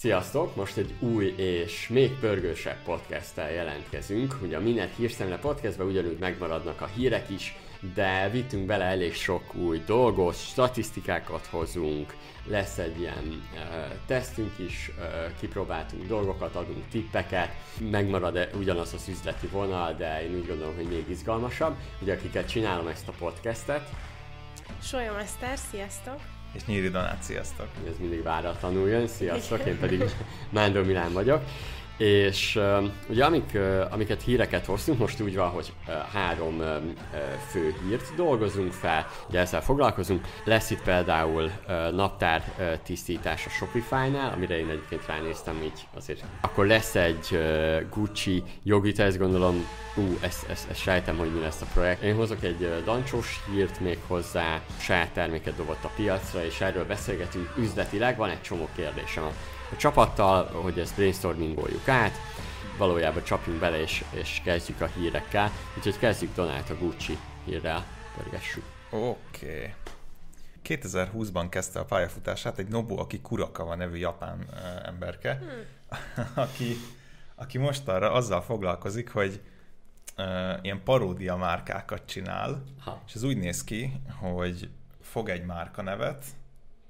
[0.00, 0.56] Sziasztok!
[0.56, 4.38] Most egy új és még pörgősebb podcasttel jelentkezünk.
[4.42, 7.56] Ugye a Minet hírszemle podcastban ugyanúgy megmaradnak a hírek is,
[7.94, 12.14] de vittünk bele elég sok új dolgot, statisztikákat hozunk,
[12.46, 13.60] lesz egy ilyen uh,
[14.06, 15.04] tesztünk is, uh,
[15.40, 17.50] kipróbáltunk dolgokat, adunk tippeket,
[17.90, 21.76] megmarad -e ugyanaz az üzleti vonal, de én úgy gondolom, hogy még izgalmasabb.
[22.02, 23.88] Ugye akiket csinálom ezt a podcastet.
[24.82, 26.39] Solya Mester, sziasztok!
[26.52, 27.68] És Nyíri Donát, sziasztok!
[27.88, 30.04] Ez mindig váratlanul jön, sziasztok, én pedig
[30.50, 31.42] Mándor Milán vagyok.
[32.00, 36.66] És uh, ugye amik, uh, amiket híreket hoztunk, most úgy van, hogy uh, három uh,
[37.50, 40.26] fő hírt dolgozunk fel, ugye ezzel foglalkozunk.
[40.44, 46.24] Lesz itt például uh, naptár uh, tisztítás a Shopify-nál, amire én egyébként ránéztem így azért.
[46.40, 51.40] Akkor lesz egy uh, Gucci jogi ezt gondolom, ú, ezt, ezt, ezt sejtem, hogy mi
[51.40, 52.02] lesz a projekt.
[52.02, 56.84] Én hozok egy uh, dancsós hírt még hozzá, saját terméket dobott a piacra, és erről
[56.86, 59.24] beszélgetünk üzletileg, van egy csomó kérdésem
[59.72, 62.12] a csapattal, hogy ezt brainstormingoljuk át,
[62.78, 68.64] valójában csapjunk bele és, és kezdjük a hírekkel, úgyhogy kezdjük Donát a Gucci hírrel, pörgessük.
[68.90, 69.16] Oké.
[69.46, 69.72] Okay.
[70.64, 76.34] 2020-ban kezdte a pályafutását egy Nobuaki Kurakawa nevű japán uh, emberke, hmm.
[76.44, 76.76] aki,
[77.34, 79.40] aki mostanra azzal foglalkozik, hogy
[80.18, 80.24] uh,
[80.62, 83.02] ilyen paródia márkákat csinál, ha.
[83.06, 84.68] és ez úgy néz ki, hogy
[85.00, 86.24] fog egy márka nevet,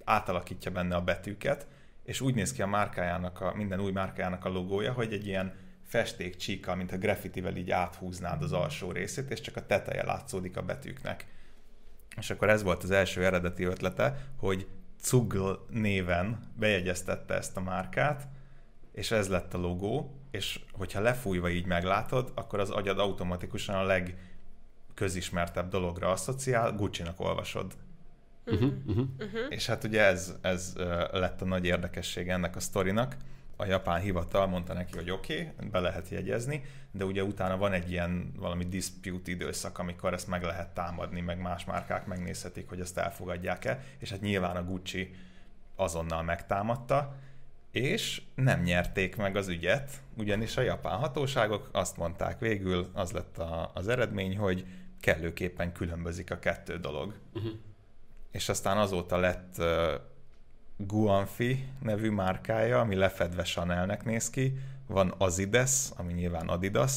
[0.04, 1.66] átalakítja benne a betűket,
[2.10, 5.54] és úgy néz ki a márkájának, a, minden új márkájának a logója, hogy egy ilyen
[5.84, 10.56] festék csíka, mint a graffitivel így áthúznád az alsó részét, és csak a teteje látszódik
[10.56, 11.26] a betűknek.
[12.16, 14.66] És akkor ez volt az első eredeti ötlete, hogy
[15.00, 18.28] Cugl néven bejegyeztette ezt a márkát,
[18.92, 23.84] és ez lett a logó, és hogyha lefújva így meglátod, akkor az agyad automatikusan a
[23.84, 27.74] legközismertebb dologra asszociál, Gucci-nak olvasod
[28.52, 29.06] Uh-huh, uh-huh.
[29.18, 29.46] Uh-huh.
[29.48, 30.74] És hát ugye ez, ez
[31.12, 33.16] lett a nagy érdekessége ennek a sztorinak.
[33.56, 37.72] A japán hivatal mondta neki, hogy oké, okay, be lehet jegyezni, de ugye utána van
[37.72, 42.80] egy ilyen valami dispute időszak, amikor ezt meg lehet támadni, meg más márkák megnézhetik, hogy
[42.80, 45.14] ezt elfogadják-e, és hát nyilván a Gucci
[45.76, 47.16] azonnal megtámadta,
[47.70, 53.38] és nem nyerték meg az ügyet, ugyanis a japán hatóságok azt mondták végül, az lett
[53.38, 54.66] a, az eredmény, hogy
[55.00, 57.14] kellőképpen különbözik a kettő dolog.
[57.34, 57.52] Uh-huh
[58.30, 59.66] és aztán azóta lett uh,
[60.76, 66.94] Guanfi nevű márkája, ami lefedve Chanelnek néz ki, van Azides, ami nyilván Adidas,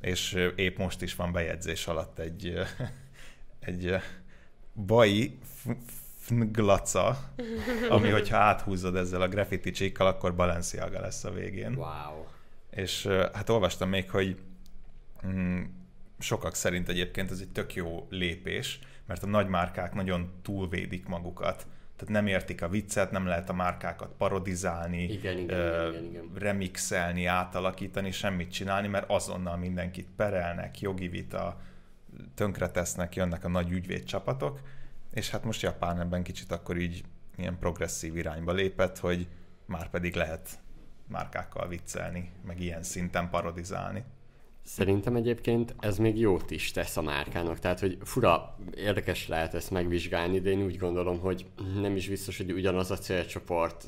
[0.00, 2.58] és épp most is van bejegyzés alatt egy,
[3.60, 3.96] egy
[4.72, 5.38] bai
[6.18, 7.18] fnglaca,
[7.88, 11.74] ami hogyha áthúzod ezzel a graffiti csíkkal, akkor Balenciaga lesz a végén.
[11.74, 12.24] Wow.
[12.70, 14.40] És hát olvastam még, hogy
[15.26, 15.62] mm,
[16.18, 21.66] sokak szerint egyébként ez egy tök jó lépés, mert a nagy márkák nagyon túlvédik magukat.
[21.96, 26.30] Tehát nem értik a viccet, nem lehet a márkákat parodizálni, igen, igen, uh, igen, igen.
[26.34, 31.60] remixelni, átalakítani, semmit csinálni, mert azonnal mindenkit perelnek, jogi vita,
[32.34, 34.60] tönkretesznek, jönnek a nagy ügyvédcsapatok,
[35.10, 37.04] és hát most Japán ebben kicsit akkor így
[37.36, 39.28] ilyen progresszív irányba lépett, hogy
[39.66, 40.58] már pedig lehet
[41.06, 44.04] márkákkal viccelni, meg ilyen szinten parodizálni.
[44.64, 49.70] Szerintem egyébként ez még jót is tesz a márkának, tehát hogy fura, érdekes lehet ezt
[49.70, 51.46] megvizsgálni, de én úgy gondolom, hogy
[51.80, 53.84] nem is biztos, hogy ugyanaz a célcsoport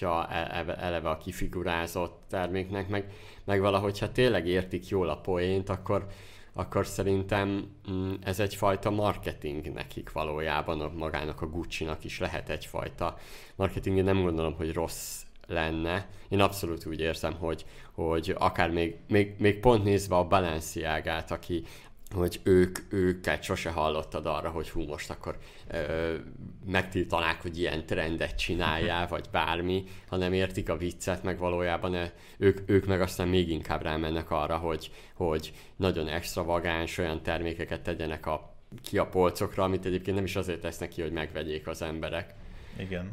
[0.00, 3.12] e- eleve a kifigurázott terméknek, meg,
[3.44, 6.06] meg valahogy ha tényleg értik jól a poént, akkor,
[6.52, 13.18] akkor szerintem mm, ez egyfajta marketing nekik valójában, magának a Gucci-nak is lehet egyfajta
[13.56, 13.96] marketing.
[13.96, 16.08] Én nem gondolom, hogy rossz lenne.
[16.28, 21.64] Én abszolút úgy érzem, hogy, hogy akár még, még, még pont nézve a Balenciágát, aki,
[22.14, 25.38] hogy ők, őket sose hallottad arra, hogy hú, most akkor
[25.70, 26.14] ö,
[26.66, 32.86] megtiltanák, hogy ilyen trendet csináljál, vagy bármi, hanem értik a viccet, meg valójában ők, ők
[32.86, 38.98] meg aztán még inkább rámennek arra, hogy, hogy nagyon extravagáns olyan termékeket tegyenek a, ki
[38.98, 42.34] a polcokra, amit egyébként nem is azért tesznek ki, hogy megvegyék az emberek.
[42.76, 43.10] Igen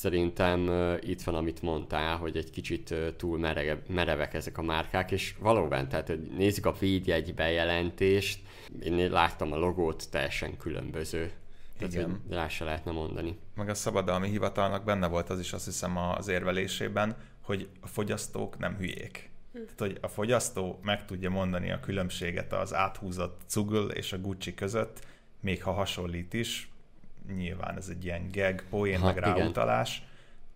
[0.00, 5.34] szerintem itt van, amit mondtál, hogy egy kicsit túl mereve, merevek ezek a márkák, és
[5.38, 8.40] valóban, tehát hogy nézzük a védjegy bejelentést,
[8.82, 11.30] én láttam a logót, teljesen különböző.
[11.78, 12.22] Tehát, Igen.
[12.30, 13.38] rá se lehetne mondani.
[13.54, 18.58] Meg a szabadalmi hivatalnak benne volt az is azt hiszem az érvelésében, hogy a fogyasztók
[18.58, 19.30] nem hülyék.
[19.52, 19.58] Hm.
[19.58, 24.54] Tehát, hogy a fogyasztó meg tudja mondani a különbséget az áthúzott cugl és a Gucci
[24.54, 25.06] között,
[25.40, 26.70] még ha hasonlít is,
[27.36, 30.08] nyilván ez egy ilyen gag, poén, ha, meg ráutalás, igen.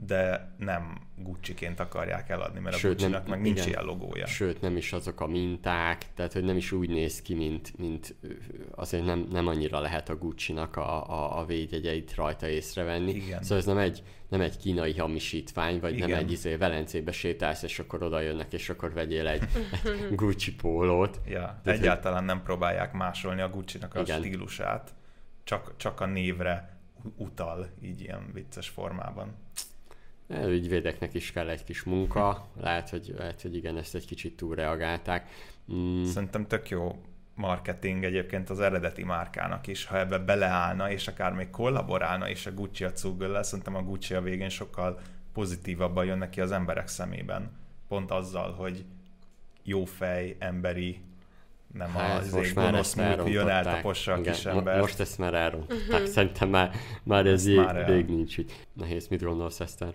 [0.06, 3.69] de nem Gucci-ként akarják eladni, mert Sőt, a Gucci-nak meg nincs igen.
[3.69, 4.26] ilyen logója.
[4.26, 8.14] Sőt, nem is azok a minták, tehát hogy nem is úgy néz ki, mint, mint
[8.75, 13.14] azért nem, nem annyira lehet a Gucci-nak a, a, a védjegyeit rajta észrevenni.
[13.14, 13.43] Igen.
[13.43, 16.08] Szóval ez nem egy, nem egy kínai hamisítvány, vagy igen.
[16.08, 19.43] nem egy izé, Velencébe sétálsz, és akkor oda jönnek, és akkor vegyél egy,
[19.82, 21.20] egy Gucci pólót.
[21.26, 24.19] Ja, Tehát, egyáltalán nem próbálják másolni a Gucci-nak a igen.
[24.19, 24.94] stílusát,
[25.44, 26.79] csak, csak a névre
[27.17, 29.35] utal így ilyen vicces formában.
[30.29, 35.31] Ügyvédeknek is kell egy kis munka, lehet, hogy, lehet, hogy igen, ezt egy kicsit túlreagálták.
[35.73, 36.05] Mm.
[36.05, 37.02] Szerintem tök jó
[37.35, 42.52] marketing egyébként az eredeti márkának is, ha ebbe beleállna, és akár még kollaborálna is a
[42.52, 45.00] Gucci a Cugöllel, szerintem a Gucci a végén sokkal
[45.32, 47.50] pozitívabban jön neki az emberek szemében.
[47.88, 48.85] Pont azzal, hogy
[49.62, 51.00] jó fej, emberi,
[51.75, 54.81] nem hát, az most már gonosz múlt jön eltapossa a kis ember.
[54.81, 58.67] Most ezt már elrontották, szerintem már, már ez így, már rég nincs így.
[58.73, 59.94] Nehéz, mit gondolsz, Eszter?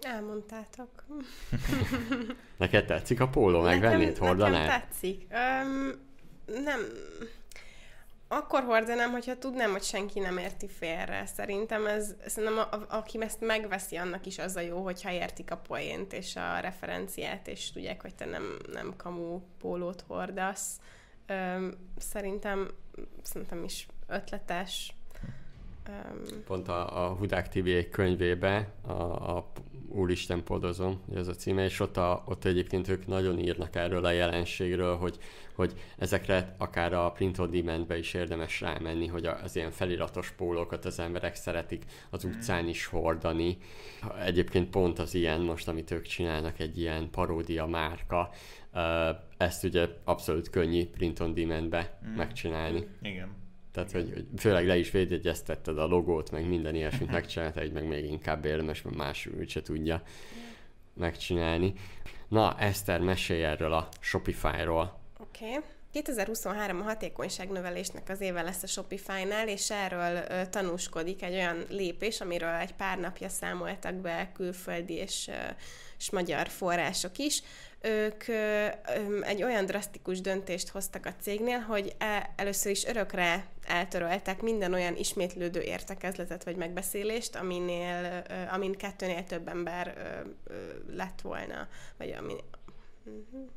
[0.00, 1.04] Elmondtátok.
[2.56, 3.60] Neked tetszik a póló?
[3.60, 4.18] Megvennéd?
[4.18, 4.52] Hordanád?
[4.52, 5.26] Nekem tetszik.
[5.30, 5.90] Um,
[6.64, 6.80] nem...
[8.32, 11.26] Akkor hordanám, hogyha tudnám, hogy senki nem érti félre.
[11.26, 15.50] Szerintem ez, szerintem a, a, aki ezt megveszi, annak is az a jó, hogyha értik
[15.50, 20.80] a poént és a referenciát, és tudják, hogy te nem, nem kamú pólót hordasz.
[21.28, 22.70] Um, szerintem,
[23.22, 24.94] szerintem is ötletes.
[25.88, 28.92] Um, Pont a, a Hudák TV könyvébe a,
[29.36, 29.52] a
[29.92, 34.10] Úristen podozom, ez a címe, és ott, a, ott egyébként ők nagyon írnak erről a
[34.10, 35.18] jelenségről, hogy,
[35.54, 40.84] hogy ezekre akár a print on demand is érdemes rámenni, hogy az ilyen feliratos pólókat
[40.84, 43.58] az emberek szeretik az utcán is hordani.
[44.24, 48.30] Egyébként pont az ilyen most, amit ők csinálnak, egy ilyen paródia márka,
[49.36, 52.14] ezt ugye abszolút könnyű print on demand-be mm.
[52.14, 52.86] megcsinálni.
[53.02, 53.39] Igen.
[53.72, 57.86] Tehát, hogy, hogy főleg le is védjegyeztetted a logót, meg minden ilyesmit megcsináltad, hogy meg
[57.86, 60.02] még inkább érdemes, mert más úgyse tudja
[60.94, 61.72] megcsinálni.
[62.28, 65.00] Na, Eszter, mesélj erről a Shopify-ról.
[65.18, 65.46] Oké.
[65.46, 65.62] Okay.
[65.92, 72.20] 2023 a hatékonyságnövelésnek az éve lesz a Shopify-nál, és erről ö, tanúskodik egy olyan lépés,
[72.20, 75.32] amiről egy pár napja számoltak be külföldi és, ö,
[76.00, 77.42] és magyar források is,
[77.80, 78.24] ők
[79.22, 84.96] egy olyan drasztikus döntést hoztak a cégnél, hogy e, először is örökre eltöröltek minden olyan
[84.96, 89.94] ismétlődő értekezletet vagy megbeszélést, aminél, amin kettőnél több ember
[90.88, 91.68] lett volna,
[91.98, 92.38] vagy amin...
[93.04, 93.50] Uh-huh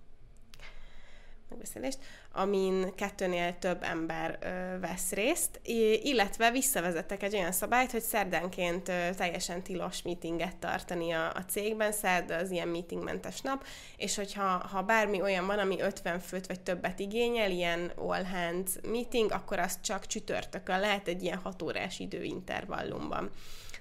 [1.53, 1.99] megbeszélést,
[2.31, 5.59] amin kettőnél több ember ö, vesz részt,
[6.03, 11.91] illetve visszavezettek egy olyan szabályt, hogy szerdánként ö, teljesen tilos meetinget tartani a, a cégben,
[11.91, 13.65] szerda az ilyen meetingmentes nap,
[13.97, 18.71] és hogyha ha bármi olyan van, ami 50 főt vagy többet igényel, ilyen all hands
[18.87, 23.31] meeting, akkor azt csak csütörtökön lehet egy ilyen 6 órás időintervallumban.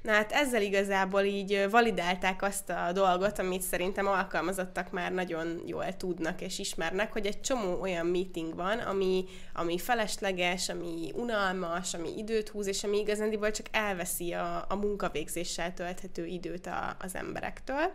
[0.02, 5.96] Na hát ezzel igazából így validálták azt a dolgot, amit szerintem alkalmazottak már nagyon jól
[5.96, 12.08] tudnak és ismernek, hogy egy csomó olyan meeting van, ami, ami felesleges, ami unalmas, ami
[12.16, 17.92] időt húz, és ami igazándiból csak elveszi a, a munkavégzéssel tölthető időt a, az emberektől.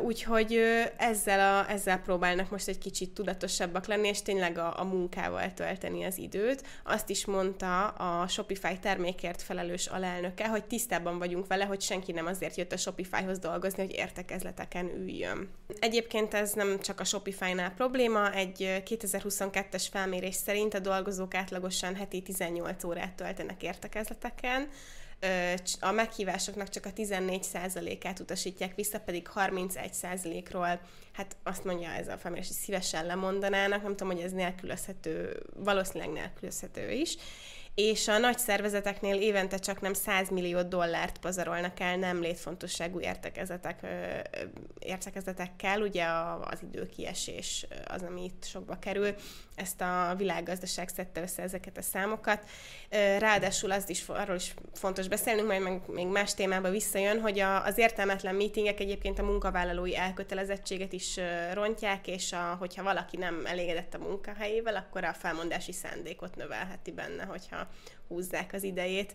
[0.00, 0.60] Úgyhogy
[0.96, 6.04] ezzel, a, ezzel próbálnak most egy kicsit tudatosabbak lenni, és tényleg a, a munkával tölteni
[6.04, 6.66] az időt.
[6.84, 12.12] Azt is mondta a Shopify termékért felelős alelnöke, hogy tisztában vagyunk vagyunk vele, hogy senki
[12.12, 15.48] nem azért jött a Shopify-hoz dolgozni, hogy értekezleteken üljön.
[15.78, 22.22] Egyébként ez nem csak a Shopify-nál probléma, egy 2022-es felmérés szerint a dolgozók átlagosan heti
[22.22, 24.68] 18 órát töltenek értekezleteken,
[25.80, 30.80] a meghívásoknak csak a 14%-át utasítják vissza, pedig 31%-ról,
[31.12, 36.12] hát azt mondja ez a felmérés, hogy szívesen lemondanának, nem tudom, hogy ez nélkülözhető, valószínűleg
[36.12, 37.16] nélkülözhető is,
[37.74, 43.86] és a nagy szervezeteknél évente csak nem 100 millió dollárt pazarolnak el nem létfontosságú értekezetek,
[44.78, 46.04] értekezetekkel, ugye
[46.40, 49.14] az időkiesés az, ami itt sokba kerül,
[49.54, 52.44] ezt a világgazdaság szedte össze ezeket a számokat.
[53.18, 57.64] Ráadásul az is, arról is fontos beszélnünk, majd meg még más témába visszajön, hogy a,
[57.64, 61.20] az értelmetlen meetingek egyébként a munkavállalói elkötelezettséget is
[61.52, 67.24] rontják, és a, hogyha valaki nem elégedett a munkahelyével, akkor a felmondási szándékot növelheti benne,
[67.24, 67.63] hogyha
[68.08, 69.14] húzzák az idejét.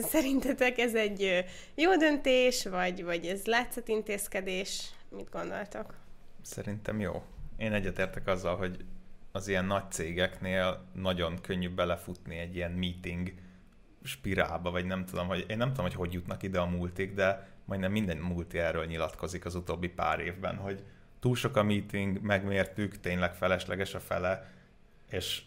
[0.00, 1.44] Szerintetek ez egy
[1.74, 4.90] jó döntés, vagy, vagy ez látszatintézkedés?
[5.08, 5.94] Mit gondoltok?
[6.42, 7.22] Szerintem jó.
[7.56, 8.84] Én egyetértek azzal, hogy
[9.32, 13.32] az ilyen nagy cégeknél nagyon könnyű belefutni egy ilyen meeting
[14.04, 17.48] spirálba, vagy nem tudom, hogy én nem tudom, hogy hogy jutnak ide a multik, de
[17.64, 20.84] majdnem minden multi erről nyilatkozik az utóbbi pár évben, hogy
[21.20, 24.52] túl sok a meeting, megmértük, tényleg felesleges a fele,
[25.10, 25.42] és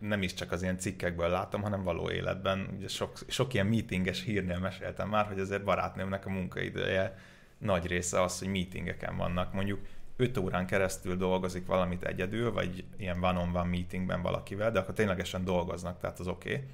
[0.00, 2.68] nem is csak az ilyen cikkekből látom, hanem való életben.
[2.76, 7.18] Ugye sok, sok ilyen meetinges hírnél meséltem már, hogy azért barátnőmnek a munkaideje
[7.58, 9.52] nagy része az, hogy meetingeken vannak.
[9.52, 9.80] Mondjuk
[10.16, 16.00] 5 órán keresztül dolgozik valamit egyedül, vagy ilyen van-on-van meetingben valakivel, de akkor ténylegesen dolgoznak,
[16.00, 16.52] tehát az oké.
[16.52, 16.64] Okay.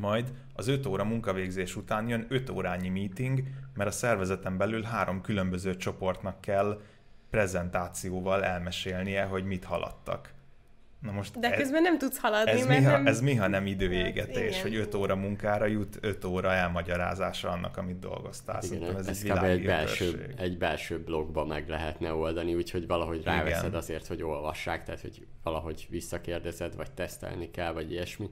[0.00, 3.42] Majd az 5 óra munkavégzés után jön 5 órányi meeting,
[3.74, 6.80] mert a szervezeten belül három különböző csoportnak kell
[7.30, 10.32] prezentációval elmesélnie, hogy mit haladtak.
[11.00, 13.06] Na most De ez, közben nem tudsz haladni, ez mert miha, nem...
[13.06, 17.98] Ez miha nem időégetés, hát, hogy 5 óra munkára jut 5 óra elmagyarázása annak, amit
[17.98, 18.62] dolgoztál.
[18.62, 23.64] Igen, ez, ez egy, egy belső, egy belső blogba meg lehetne oldani, úgyhogy valahogy ráveszed
[23.64, 23.78] Igen.
[23.78, 28.28] azért, hogy olvassák, tehát hogy valahogy visszakérdezed, vagy tesztelni kell, vagy ilyesmi.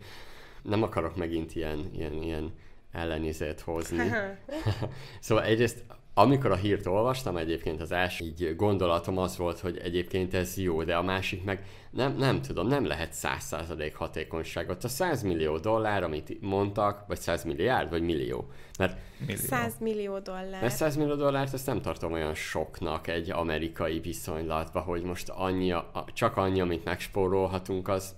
[0.62, 2.52] Nem akarok megint ilyen, ilyen, ilyen
[2.92, 4.11] ellenizét hozni.
[5.21, 10.35] szóval egyrészt amikor a hírt olvastam, egyébként az első így gondolatom az volt, hogy egyébként
[10.35, 14.85] ez jó, de a másik meg nem, nem tudom, nem lehet 100% hatékonyságot.
[14.85, 18.50] A 100 millió dollár, amit mondtak, vagy 100 milliárd, vagy millió?
[18.78, 19.37] Mert millió.
[19.37, 20.61] 100 millió dollár.
[20.61, 25.75] Mert 100 millió dollárt ezt nem tartom olyan soknak egy amerikai viszonylatban, hogy most annyi,
[26.12, 28.14] csak annyi, amit megspórolhatunk, az,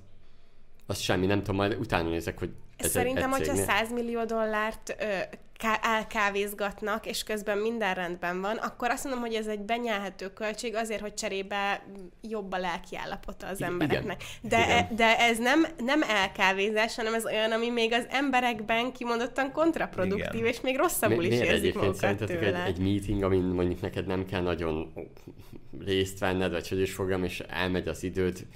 [0.86, 5.04] az semmi, nem tudom, majd utána nézek, hogy ez Szerintem, hogyha 100 millió dollárt ö,
[5.82, 11.00] elkávézgatnak, és közben minden rendben van, akkor azt mondom, hogy ez egy benyelhető költség azért,
[11.00, 11.86] hogy cserébe
[12.22, 14.22] jobb a lelki állapota az embereknek.
[14.40, 14.96] De, Igen.
[14.96, 20.46] De ez nem, nem elkávézás, hanem ez olyan, ami még az emberekben kimondottan kontraproduktív, Igen.
[20.46, 22.64] és még rosszabbul Mi, is érzik magukat tőle.
[22.64, 24.92] Egy, egy meeting, amin mondjuk neked nem kell nagyon
[25.84, 28.46] részt venned, vagy hogy is fogram, és elmegy az időd,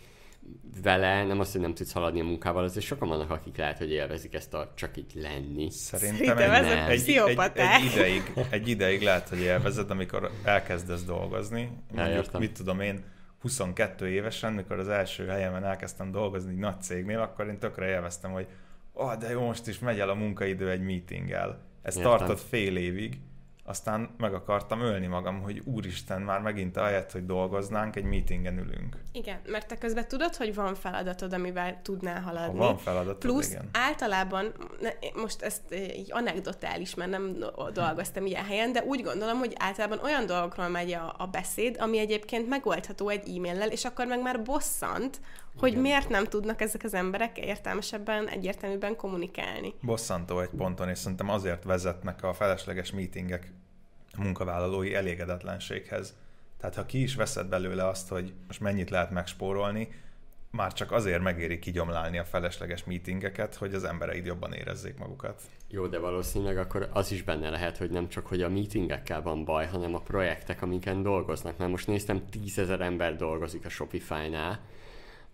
[0.83, 3.91] vele, nem azt, hogy nem tudsz haladni a munkával, azért sokan vannak, akik lehet, hogy
[3.91, 5.71] élvezik ezt a csak így lenni.
[5.71, 11.05] Szerintem, Szerintem egy, egy, egy, egy, egy, ideig, egy ideig lehet, hogy élvezed, amikor elkezdesz
[11.05, 11.71] dolgozni.
[11.95, 13.05] Mondjuk, mit tudom én,
[13.41, 18.33] 22 évesen, mikor az első helyemen elkezdtem dolgozni egy nagy cégnél, akkor én tökre élveztem,
[18.33, 18.47] hogy
[18.93, 21.59] oh, de jó, most is megy el a munkaidő egy meetinggel.
[21.83, 22.11] Ez Értem.
[22.11, 23.19] tartott fél évig,
[23.71, 28.97] aztán meg akartam ölni magam, hogy úristen, már megint ahelyett, hogy dolgoznánk, egy meetingen ülünk.
[29.13, 32.59] Igen, mert te közben tudod, hogy van feladatod, amivel tudnál haladni.
[32.59, 33.69] Ha van feladatod, Plusz igen.
[33.73, 34.53] általában,
[35.15, 37.37] most ezt így anekdotális, mert nem
[37.73, 41.99] dolgoztam ilyen helyen, de úgy gondolom, hogy általában olyan dolgokról megy a, a beszéd, ami
[41.99, 45.21] egyébként megoldható egy e-maillel, és akkor meg már bosszant,
[45.59, 45.83] hogy Igen.
[45.83, 49.75] miért nem tudnak ezek az emberek értelmesebben, egyértelműben kommunikálni.
[49.83, 53.53] Bosszantó egy ponton, és szerintem azért vezetnek a felesleges meetingek
[54.17, 56.15] munkavállalói elégedetlenséghez.
[56.59, 59.89] Tehát ha ki is veszed belőle azt, hogy most mennyit lehet megspórolni,
[60.51, 65.43] már csak azért megéri kigyomlálni a felesleges meetingeket, hogy az embereid jobban érezzék magukat.
[65.69, 69.45] Jó, de valószínűleg akkor az is benne lehet, hogy nem csak hogy a meetingekkel van
[69.45, 71.59] baj, hanem a projektek, amiken dolgoznak.
[71.59, 74.61] Mert most néztem, tízezer ember dolgozik a Shopify-nál,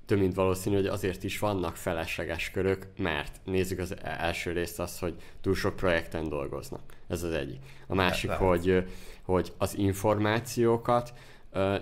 [0.06, 4.98] több mint valószínű, hogy azért is vannak felesleges körök, mert nézzük az első részt azt,
[4.98, 6.82] hogy túl sok projekten dolgoznak.
[7.08, 7.58] Ez az egyik.
[7.86, 8.44] A másik, Lehet.
[8.46, 8.86] hogy,
[9.22, 11.12] hogy az információkat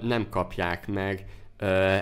[0.02, 1.26] nem kapják meg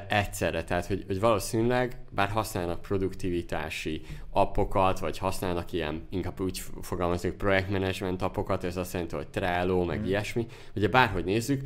[0.09, 7.37] egyszerre, tehát hogy, hogy valószínűleg, bár használnak produktivitási appokat, vagy használnak ilyen, inkább úgy fogalmazunk,
[7.37, 10.05] projektmenedzsment appokat, ez azt jelenti, hogy Trello, meg mm.
[10.05, 11.63] ilyesmi, ugye bárhogy nézzük,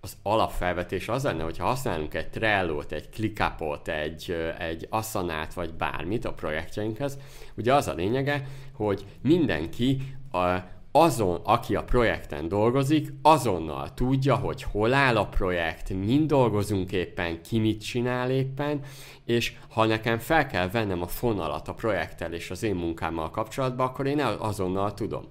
[0.00, 6.24] az alapfelvetés az lenne, hogyha használunk egy Trello-t, egy ClickUp-ot, egy, egy Asana-t, vagy bármit
[6.24, 7.18] a projektjeinkhez,
[7.56, 10.02] ugye az a lényege, hogy mindenki
[10.32, 10.56] a,
[10.92, 17.42] azon, aki a projekten dolgozik, azonnal tudja, hogy hol áll a projekt, mind dolgozunk éppen,
[17.42, 18.80] ki mit csinál éppen,
[19.24, 23.86] és ha nekem fel kell vennem a fonalat a projekttel és az én munkámmal kapcsolatban,
[23.86, 25.24] akkor én azonnal tudom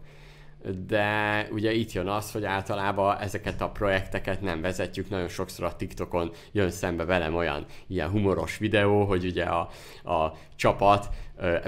[0.88, 5.76] de ugye itt jön az, hogy általában ezeket a projekteket nem vezetjük, nagyon sokszor a
[5.76, 9.70] TikTokon jön szembe velem olyan ilyen humoros videó, hogy ugye a,
[10.04, 11.10] a csapat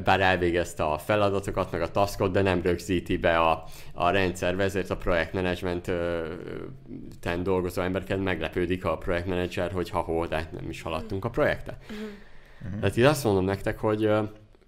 [0.03, 4.89] bár elvégezte a feladatokat, meg a taskot, de nem rögzíti be a, a rendszer vezért
[4.89, 11.77] a projektmenedzsmenten dolgozó embereket, meglepődik a projektmenedzser, hogy ha-hol, de nem is haladtunk a projekte.
[11.81, 12.79] Uh-huh.
[12.79, 14.11] Tehát itt azt mondom nektek, hogy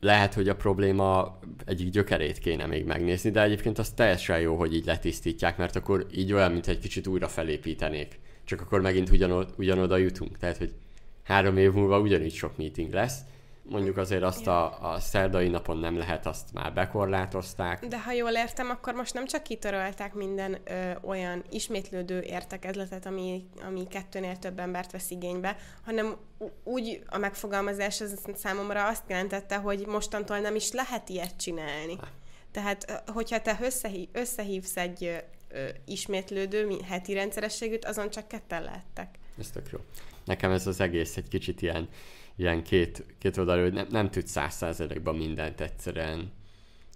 [0.03, 4.75] lehet, hogy a probléma egyik gyökerét kéne még megnézni, de egyébként az teljesen jó, hogy
[4.75, 8.19] így letisztítják, mert akkor így olyan, mint egy kicsit újra felépítenék.
[8.43, 10.37] Csak akkor megint ugyanod, ugyanoda jutunk.
[10.37, 10.73] Tehát, hogy
[11.23, 13.19] három év múlva ugyanígy sok meeting lesz,
[13.69, 17.85] Mondjuk azért azt a, a szerdai napon nem lehet, azt már bekorlátozták.
[17.85, 23.45] De ha jól értem, akkor most nem csak kitöröltek minden ö, olyan ismétlődő értekezletet, ami,
[23.67, 26.15] ami kettőnél több embert vesz igénybe, hanem
[26.63, 31.97] úgy a megfogalmazás az számomra azt jelentette, hogy mostantól nem is lehet ilyet csinálni.
[32.51, 39.19] Tehát, hogyha te összehív, összehívsz egy ö, ismétlődő heti rendszerességűt, azon csak ketten lehettek.
[39.39, 39.79] Ez tök jó.
[40.25, 41.89] Nekem ez az egész egy kicsit ilyen
[42.35, 46.31] ilyen két, két oldalú, hogy nem, nem tud száz százalékban mindent egyszerűen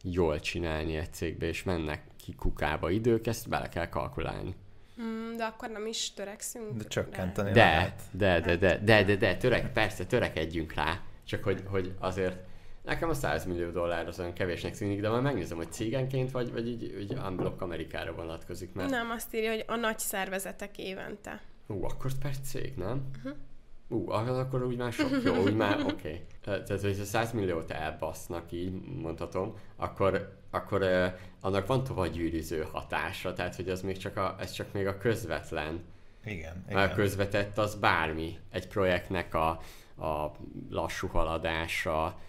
[0.04, 4.56] jól csinálni egy cégbe, és mennek ki kukába idők, ezt bele kell kalkulálni.
[5.02, 6.78] Mm, de akkor nem is törekszünk.
[6.78, 8.02] De csökkenteni De, lehet.
[8.12, 12.38] de, de, de, de, de, de, törek, persze, törekedjünk rá, csak hogy, hogy azért
[12.84, 16.52] nekem a 100 millió dollár az olyan kevésnek tűnik, de majd megnézem, hogy cégenként vagy,
[16.52, 21.42] vagy így, így unblock Amerikára vonatkozik, mert Nem, azt írja, hogy a nagy szervezetek évente.
[21.68, 23.06] Ú, akkor per cég, nem?
[23.18, 23.36] Uh-huh.
[23.90, 25.92] Ú, az akkor úgy már sok, jó, úgy már oké.
[25.92, 26.22] Okay.
[26.44, 28.72] Tehát, hogyha 100 milliót elbasznak, így
[29.02, 31.06] mondhatom, akkor, akkor uh,
[31.42, 34.98] annak van tovább gyűrűző hatása, tehát hogy az még csak a, ez csak még a
[34.98, 35.84] közvetlen.
[36.24, 36.96] Igen, Mert a igen.
[36.96, 38.38] közvetett az bármi.
[38.52, 39.50] Egy projektnek a,
[40.06, 40.32] a
[40.70, 42.20] lassú haladása,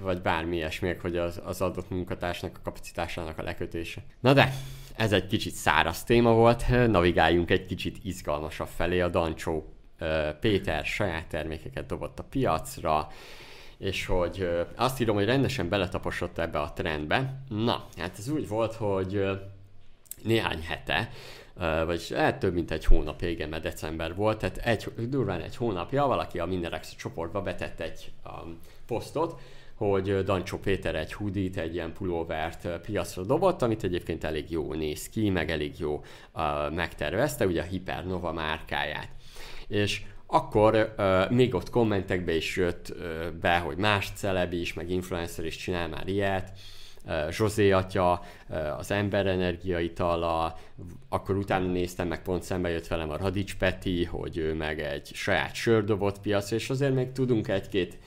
[0.00, 4.02] vagy bármi ilyesmi, hogy az, az adott munkatársnak a kapacitásának a lekötése.
[4.20, 4.52] Na de,
[4.96, 9.00] ez egy kicsit száraz téma volt, navigáljunk egy kicsit izgalmasabb felé.
[9.00, 9.74] A Dancsó
[10.40, 13.08] Péter saját termékeket dobott a piacra,
[13.78, 17.42] és hogy azt írom, hogy rendesen beletaposott ebbe a trendbe.
[17.48, 19.28] Na, hát ez úgy volt, hogy
[20.22, 21.10] néhány hete,
[21.56, 25.56] ö, vagyis lehet több mint egy hónapja, igen, mert december volt, tehát egy, durván egy
[25.56, 29.40] hónapja valaki a Minderex csoportba betett egy um, posztot,
[29.80, 35.08] hogy Dancsó Péter egy hoodie egy ilyen pulóvert piacra dobott, amit egyébként elég jó néz
[35.08, 35.94] ki, meg elég jó
[36.34, 39.08] uh, megtervezte, ugye a Hypernova márkáját.
[39.68, 44.90] És akkor uh, még ott kommentekbe is jött uh, be, hogy más celeb is, meg
[44.90, 46.52] influencer is csinál már ilyet,
[47.30, 48.22] Zsozé atya,
[48.78, 50.58] az emberenergia itala,
[51.08, 55.10] akkor utána néztem, meg pont szembe jött velem a Radics Peti, hogy ő meg egy
[55.14, 57.98] saját sördobott piac, és azért még tudunk egy-két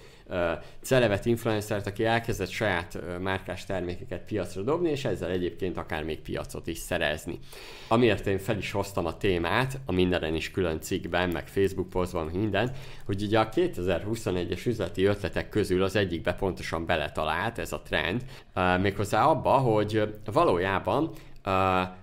[0.82, 6.68] celevet influencert, aki elkezdett saját márkás termékeket piacra dobni, és ezzel egyébként akár még piacot
[6.68, 7.40] is szerezni.
[7.88, 12.26] Amiért én fel is hoztam a témát, a mindenen is külön cikkben, meg Facebook posztban,
[12.26, 12.72] minden,
[13.06, 18.26] hogy ugye a 2021-es üzleti ötletek közül az egyikbe pontosan beletalált ez a trend,
[18.82, 21.12] méghozzá abba, hogy valójában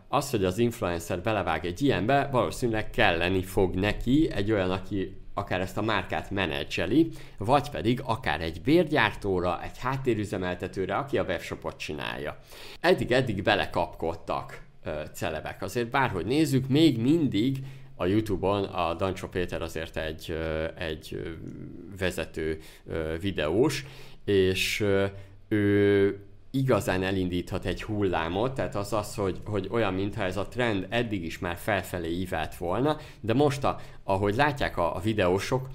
[0.08, 5.60] az, hogy az influencer belevág egy ilyenbe, valószínűleg kelleni fog neki egy olyan, aki akár
[5.60, 12.38] ezt a márkát menedzseli, vagy pedig akár egy bérgyártóra, egy háttérüzemeltetőre, aki a webshopot csinálja.
[12.80, 15.62] Eddig-eddig belekapkodtak ö, celebek.
[15.62, 17.58] Azért bárhogy nézzük, még mindig
[17.96, 20.36] a Youtube-on a Dancsó Péter azért egy,
[20.78, 21.36] egy
[21.98, 22.60] vezető
[23.20, 23.84] videós,
[24.24, 24.84] és
[25.48, 26.18] ő
[26.50, 31.24] igazán elindíthat egy hullámot, tehát az az, hogy, hogy olyan, mintha ez a trend eddig
[31.24, 35.68] is már felfelé ívelt volna, de most, a, ahogy látják a, a videósok,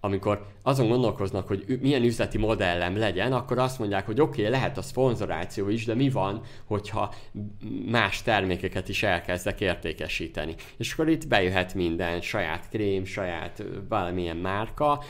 [0.00, 4.78] amikor azon gondolkoznak, hogy milyen üzleti modellem legyen, akkor azt mondják, hogy oké, okay, lehet
[4.78, 7.14] a szponzoráció is, de mi van, hogyha
[7.86, 10.54] más termékeket is elkezdek értékesíteni.
[10.76, 15.02] És akkor itt bejöhet minden, saját krém, saját valamilyen márka,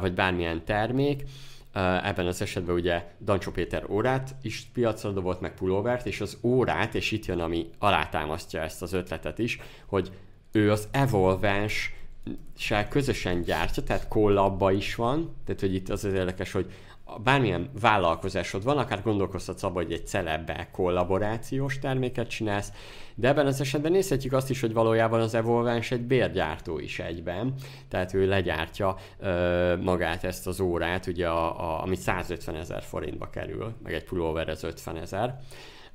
[0.00, 1.22] vagy bármilyen termék,
[1.72, 6.94] ebben az esetben ugye Dancsó Péter órát is piacra dobott, meg pulóvert, és az órát,
[6.94, 10.10] és itt jön, ami alátámasztja ezt az ötletet is, hogy
[10.52, 11.94] ő az Evolvens
[12.56, 16.72] se közösen gyártja, tehát kollabba is van, tehát hogy itt az az érdekes, hogy
[17.18, 22.72] bármilyen vállalkozásod van, akár gondolkozhatsz abban, hogy egy celebbe kollaborációs terméket csinálsz,
[23.14, 27.54] de ebben az esetben nézhetjük azt is, hogy valójában az Evolvens egy bérgyártó is egyben,
[27.88, 33.30] tehát ő legyártja ö, magát ezt az órát, ugye a, a, ami 150 ezer forintba
[33.30, 35.38] kerül, meg egy pulóver ez 50 ezer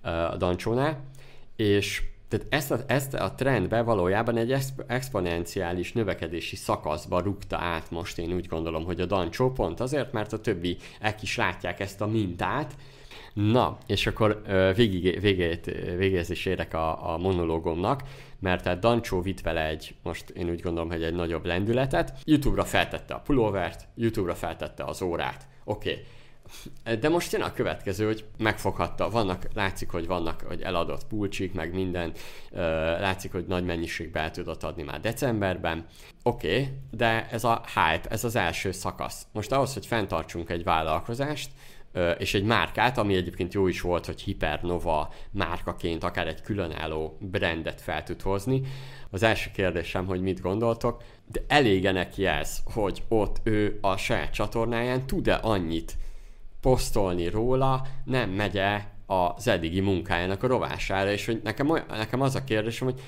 [0.01, 1.03] a Dancsónál,
[1.55, 7.91] és tehát ezt a, ezt a trendbe valójában egy exp- exponenciális növekedési szakaszba rúgta át
[7.91, 12.01] most én úgy gondolom, hogy a Dancsó pont azért, mert a többiek is látják ezt
[12.01, 12.75] a mintát,
[13.33, 14.41] Na, és akkor
[14.75, 15.65] végig, végét,
[15.97, 18.01] végéhez is érek a, a monológomnak,
[18.39, 22.13] mert tehát Dancsó vitt vele egy, most én úgy gondolom, hogy egy nagyobb lendületet.
[22.23, 25.47] YouTube-ra feltette a pulóvert, YouTube-ra feltette az órát.
[25.63, 26.03] Oké, okay.
[26.99, 31.73] De most jön a következő, hogy megfoghatta, vannak, látszik, hogy vannak, hogy eladott pulcsik, meg
[31.73, 32.11] minden,
[32.99, 35.85] látszik, hogy nagy mennyiségbe el tudott adni már decemberben.
[36.23, 39.27] Oké, okay, de ez a hype, ez az első szakasz.
[39.31, 41.49] Most ahhoz, hogy fenntartsunk egy vállalkozást,
[42.17, 47.81] és egy márkát, ami egyébként jó is volt, hogy Hypernova márkaként akár egy különálló brandet
[47.81, 48.61] fel tud hozni.
[49.09, 54.33] Az első kérdésem, hogy mit gondoltok, de elége neki ez, hogy ott ő a saját
[54.33, 55.97] csatornáján tud-e annyit
[56.65, 62.35] posztolni róla, nem megye az eddigi munkájának a rovására, és hogy nekem, olyan, nekem az
[62.35, 63.01] a kérdésem, hogy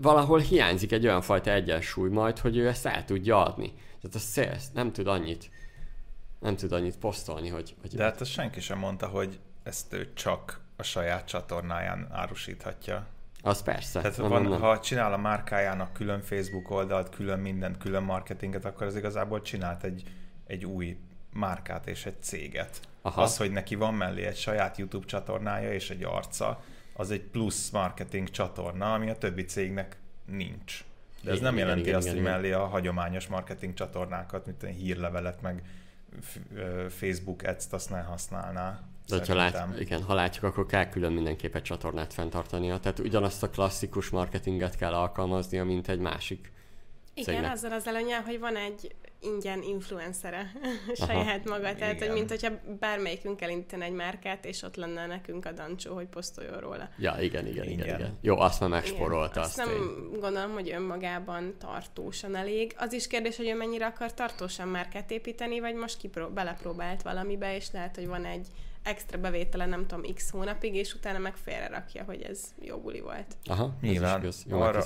[0.00, 3.72] valahol hiányzik egy olyan fajta egyensúly majd, hogy ő ezt el tudja adni.
[4.00, 5.50] Tehát a sales nem tud annyit
[6.38, 7.74] nem tud annyit posztolni, hogy...
[7.80, 13.06] hogy De hát azt senki sem mondta, hogy ezt ő csak a saját csatornáján árusíthatja.
[13.42, 14.00] Az persze.
[14.00, 14.60] Tehát nem, van, nem.
[14.60, 19.84] ha csinál a márkájának külön Facebook oldalt, külön mindent, külön marketinget, akkor az igazából csinált
[19.84, 20.02] egy,
[20.46, 20.96] egy új
[21.36, 22.80] márkát és egy céget.
[23.02, 23.22] Aha.
[23.22, 27.70] Az, hogy neki van mellé egy saját YouTube csatornája és egy arca, az egy plusz
[27.70, 30.84] marketing csatorna, ami a többi cégnek nincs.
[31.22, 34.62] De ez igen, nem jelenti igen, azt, igen, hogy mellé a hagyományos marketing csatornákat, mint
[34.62, 35.62] a hírlevelet, meg
[36.88, 38.80] Facebook ads-t azt ne használná.
[39.08, 42.78] De ha, lát, igen, ha látjuk, akkor kell külön mindenképp egy csatornát fenntartania.
[42.78, 46.52] Tehát ugyanazt a klasszikus marketinget kell alkalmaznia, mint egy másik
[47.16, 47.52] igen, cégnek.
[47.52, 50.52] azzal az előnyel, hogy van egy ingyen influencere
[51.06, 51.74] saját maga.
[51.74, 52.08] Tehát, Igen.
[52.08, 56.60] hogy mint hogyha bármelyikünk elindítani egy márkát, és ott lenne nekünk a dancsó, hogy posztoljon
[56.60, 56.88] róla.
[56.98, 57.84] Ja, igen, igen, igen.
[57.84, 57.98] igen.
[57.98, 58.18] igen.
[58.20, 59.40] Jó, azt már megsporolta.
[59.40, 60.20] Azt, azt nem én.
[60.20, 62.74] gondolom, hogy önmagában tartósan elég.
[62.78, 67.54] Az is kérdés, hogy ő mennyire akar tartósan márkát építeni, vagy most kipró- belepróbált valamibe,
[67.56, 68.46] és lehet, hogy van egy
[68.82, 73.00] extra bevétele, nem tudom, x hónapig, és utána meg félre rakja, hogy ez jó buli
[73.00, 73.36] volt.
[73.44, 74.24] Aha, Nyilván.
[74.24, 74.82] Ez is Jó arra,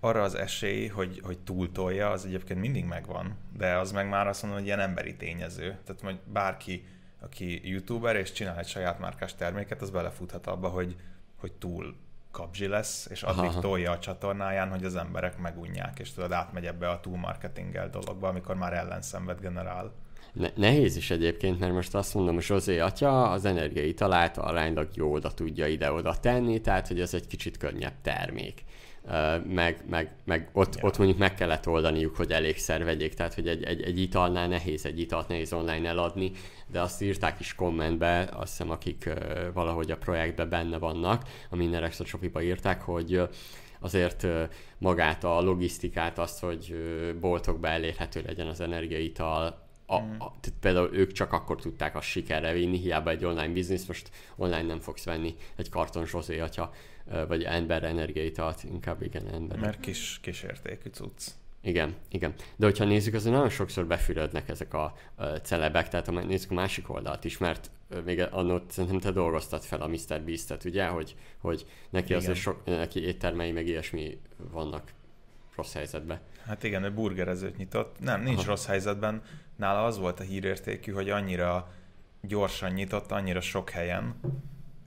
[0.00, 4.42] arra az esély, hogy, hogy túltolja, az egyébként mindig megvan, de az meg már azt
[4.42, 5.78] mondom, hogy ilyen emberi tényező.
[5.84, 6.84] Tehát hogy bárki,
[7.20, 10.96] aki youtuber és csinál egy saját márkás terméket, az belefuthat abba, hogy,
[11.36, 11.96] hogy túl
[12.30, 13.60] kapzsi lesz, és addig Aha.
[13.60, 18.28] tolja a csatornáján, hogy az emberek megunják, és tudod, átmegy ebbe a túl marketinggel dologba,
[18.28, 19.92] amikor már ellenszenved generál.
[20.32, 24.88] Ne- nehéz is egyébként, mert most azt mondom, hogy Zsozé atya az energiai talált aránylag
[24.94, 28.64] jó oda tudja ide-oda tenni, tehát hogy ez egy kicsit könnyebb termék
[29.46, 30.82] meg, meg, meg ott, ja.
[30.82, 34.86] ott mondjuk meg kellett oldaniuk, hogy elégszer vegyék, tehát hogy egy, egy, egy italnál nehéz
[34.86, 36.32] egy italt nehéz online eladni,
[36.66, 39.10] de azt írták is kommentbe, azt hiszem akik
[39.54, 43.22] valahogy a projektben benne vannak, a Minden Extra Shopiba írták, hogy
[43.80, 44.26] azért
[44.78, 46.74] magát a logisztikát, azt, hogy
[47.20, 50.10] boltokba elérhető legyen az energiaital, a, mm.
[50.18, 54.10] a, tehát például ők csak akkor tudták azt sikerre vinni, hiába egy online biznisz, most
[54.36, 56.72] online nem fogsz venni egy karton zsozé, ha
[57.28, 59.58] vagy ember energiaitalt, inkább igen, ember.
[59.58, 61.26] Mert kis, kis értékű cucc.
[61.62, 62.34] Igen, igen.
[62.56, 66.54] De hogyha nézzük, azért nagyon sokszor befürödnek ezek a uh, celebek, tehát ha nézzük a
[66.54, 67.70] másik oldalt is, mert
[68.04, 70.22] még annott szerintem te dolgoztad fel a Mr.
[70.24, 72.18] Beast-et, ugye, hogy, hogy neki igen.
[72.18, 74.92] azért sok, neki éttermei meg ilyesmi vannak
[75.56, 76.20] rossz helyzetben.
[76.46, 77.96] Hát igen, ő burgerezőt nyitott.
[78.00, 78.48] Nem, nincs Aha.
[78.48, 79.22] rossz helyzetben.
[79.56, 81.72] Nála az volt a hírértékű, hogy annyira
[82.20, 84.14] gyorsan nyitott, annyira sok helyen,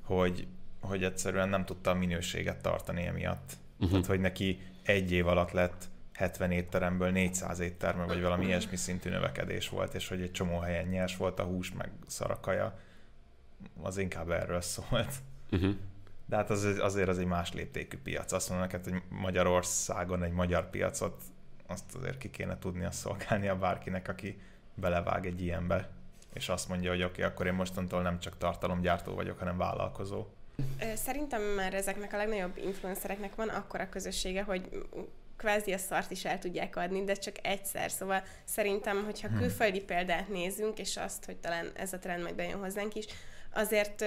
[0.03, 0.47] hogy
[0.81, 3.57] hogy egyszerűen nem tudta a minőséget tartani emiatt.
[3.73, 3.89] Uh-huh.
[3.89, 9.09] Tehát, hogy neki egy év alatt lett 70 étteremből 400 étterme, vagy valami ilyesmi szintű
[9.09, 12.79] növekedés volt, és hogy egy csomó helyen nyers volt a hús, meg szarakaja,
[13.81, 15.13] az inkább erről szólt.
[15.51, 15.75] Uh-huh.
[16.25, 18.31] De hát az, azért az egy más léptékű piac.
[18.31, 21.21] Azt mondom neked, hogy Magyarországon egy magyar piacot,
[21.67, 24.41] azt azért ki kéne tudnia szolgálnia bárkinek, aki
[24.73, 25.89] belevág egy ilyenbe,
[26.33, 30.27] és azt mondja, hogy oké, okay, akkor én mostantól nem csak tartalomgyártó vagyok, hanem vállalkozó.
[30.95, 34.69] Szerintem már ezeknek a legnagyobb influencereknek van akkora közössége, hogy
[35.38, 37.91] kvázi a szart is el tudják adni, de csak egyszer.
[37.91, 39.38] Szóval szerintem, hogyha hmm.
[39.38, 43.06] külföldi példát nézünk, és azt, hogy talán ez a trend majd bejön hozzánk is,
[43.53, 44.05] azért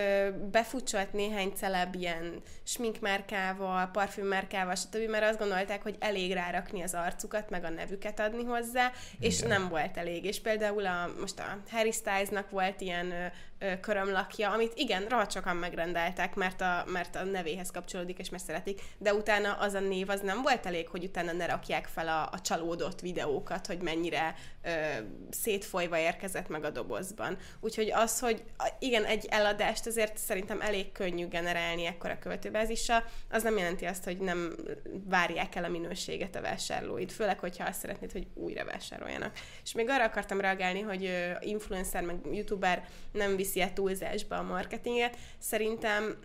[0.51, 7.51] befutcsolt néhány celeb ilyen sminkmárkával, parfümmárkával, stb., mert azt gondolták, hogy elég rárakni az arcukat,
[7.51, 9.49] meg a nevüket adni hozzá, és Igen.
[9.49, 10.25] nem volt elég.
[10.25, 13.33] És például a, most a Harry Stylesnak volt ilyen
[13.81, 18.81] körömlakja, amit igen, rohadt sokan megrendeltek, mert a, mert a nevéhez kapcsolódik, és mert szeretik,
[18.99, 22.29] de utána az a név az nem volt elég, hogy utána ne rakják fel a,
[22.33, 24.71] a csalódott videókat, hogy mennyire ö,
[25.31, 27.37] szétfolyva érkezett meg a dobozban.
[27.61, 28.43] Úgyhogy az, hogy
[28.79, 34.19] igen, egy eladást azért szerintem elég könnyű generálni ekkora költőbázissal, az nem jelenti azt, hogy
[34.19, 34.57] nem
[35.05, 39.39] várják el a minőséget a vásárlóid, főleg, hogyha azt szeretnéd, hogy újra vásároljanak.
[39.65, 44.43] És még arra akartam reagálni, hogy influencer meg youtuber nem visz viszi a túlzásba a
[44.43, 45.17] marketinget.
[45.39, 46.19] Szerintem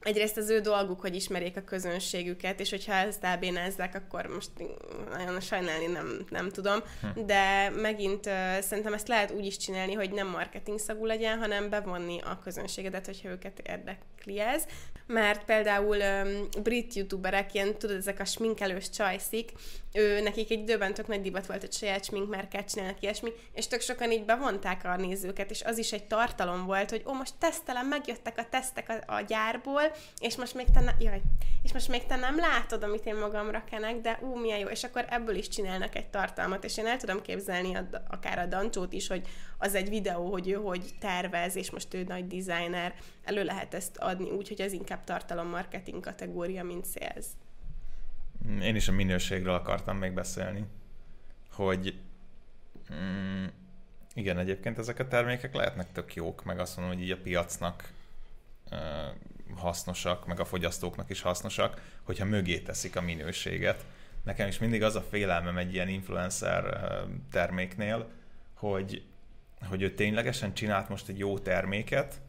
[0.00, 4.50] egyrészt az ő dolguk, hogy ismerjék a közönségüket, és hogyha ezt elbénázzák, akkor most
[5.10, 7.26] nagyon sajnálni nem, nem tudom, hm.
[7.26, 11.70] de megint uh, szerintem ezt lehet úgy is csinálni, hogy nem marketing szagú legyen, hanem
[11.70, 14.64] bevonni a közönségedet, hogyha őket érdekli ez
[15.12, 19.52] mert például um, brit youtuberek, ilyen tudod, ezek a sminkelős csajszik,
[19.92, 23.80] ő, nekik egy időben tök nagy divat volt, hogy saját sminkmárkát csinálnak ilyesmi, és tök
[23.80, 27.86] sokan így bevonták a nézőket, és az is egy tartalom volt, hogy ó, most tesztelem,
[27.86, 29.82] megjöttek a tesztek a, a gyárból,
[30.20, 31.20] és most még te, ne, jaj,
[31.62, 34.84] és most még te nem látod, amit én magamra kenek, de ú, milyen jó, és
[34.84, 38.92] akkor ebből is csinálnak egy tartalmat, és én el tudom képzelni a, akár a Dancsót
[38.92, 42.94] is, hogy az egy videó, hogy ő hogy tervez, és most ő nagy designer,
[43.24, 47.26] elő lehet ezt adni úgy, hogy ez inkább tartalommarketing kategória, mint sales.
[48.62, 50.64] Én is a minőségről akartam még beszélni,
[51.52, 51.98] hogy
[52.94, 53.44] mm,
[54.14, 57.92] igen, egyébként ezek a termékek lehetnek tök jók, meg azt mondom, hogy így a piacnak
[58.70, 58.78] uh,
[59.56, 63.84] hasznosak, meg a fogyasztóknak is hasznosak, hogyha mögé teszik a minőséget.
[64.24, 66.90] Nekem is mindig az a félelmem egy ilyen influencer
[67.30, 68.08] terméknél,
[68.54, 69.02] hogy,
[69.68, 72.20] hogy ő ténylegesen csinált most egy jó terméket,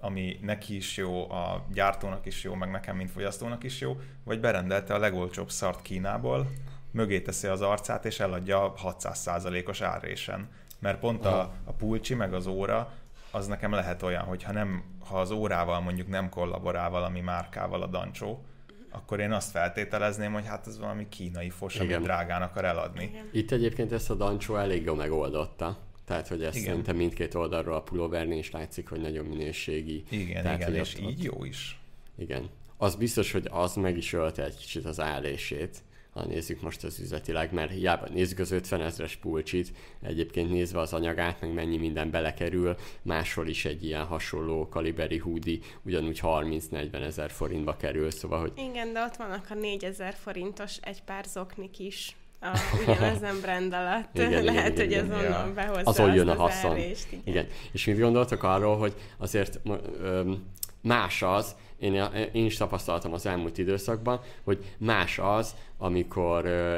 [0.00, 4.40] ami neki is jó, a gyártónak is jó, meg nekem, mint fogyasztónak is jó, vagy
[4.40, 6.46] berendelte a legolcsóbb szart Kínából,
[6.90, 10.48] mögé teszi az arcát, és eladja 600%-os árrésen.
[10.78, 12.92] Mert pont a, a pulcsi, meg az óra,
[13.30, 17.82] az nekem lehet olyan, hogy ha, nem, ha az órával mondjuk nem kollaborál valami márkával
[17.82, 18.44] a dancsó,
[18.90, 21.86] akkor én azt feltételezném, hogy hát ez valami kínai fos, Igen.
[21.86, 23.04] amit drágán akar eladni.
[23.04, 23.28] Igen.
[23.32, 25.78] Itt egyébként ezt a dancsó elég jól megoldotta.
[26.08, 26.68] Tehát, hogy ezt igen.
[26.68, 30.02] szerintem mindkét oldalról a pulóvernél is látszik, hogy nagyon minőségi.
[30.08, 31.80] Igen, Tehát, igen, és ott, így jó is.
[32.18, 32.48] Igen.
[32.76, 37.00] Az biztos, hogy az meg is ölte egy kicsit az állését, ha nézzük most az
[37.00, 42.10] üzletileg, mert hiába nézzük az 50 ezres pulcsit, egyébként nézve az anyagát, meg mennyi minden
[42.10, 48.52] belekerül, máshol is egy ilyen hasonló kaliberi húdi ugyanúgy 30-40 ezer forintba kerül, szóval, hogy...
[48.56, 54.18] Igen, de ott vannak a 4000 forintos egy pár zoknik is a, ugyanezen brand alatt.
[54.18, 55.52] Igen, Lehet, igen, hogy igen, az onnan ja.
[55.54, 56.70] behozza Azon jön a haszon.
[56.70, 57.22] Árést, igen.
[57.24, 57.46] igen.
[57.72, 59.60] És mit gondoltok arról, hogy azért
[60.02, 60.44] öm,
[60.82, 61.94] más az, én,
[62.32, 66.76] én is tapasztaltam az elmúlt időszakban, hogy más az, amikor ö,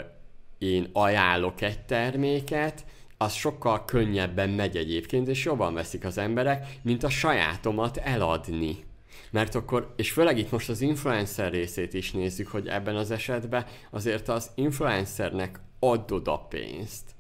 [0.59, 2.85] én ajánlok egy terméket,
[3.17, 8.85] az sokkal könnyebben megy egyébként, és jobban veszik az emberek, mint a sajátomat eladni.
[9.31, 13.67] Mert akkor, és főleg itt most az influencer részét is nézzük, hogy ebben az esetben
[13.91, 17.15] azért az influencernek adod a pénzt.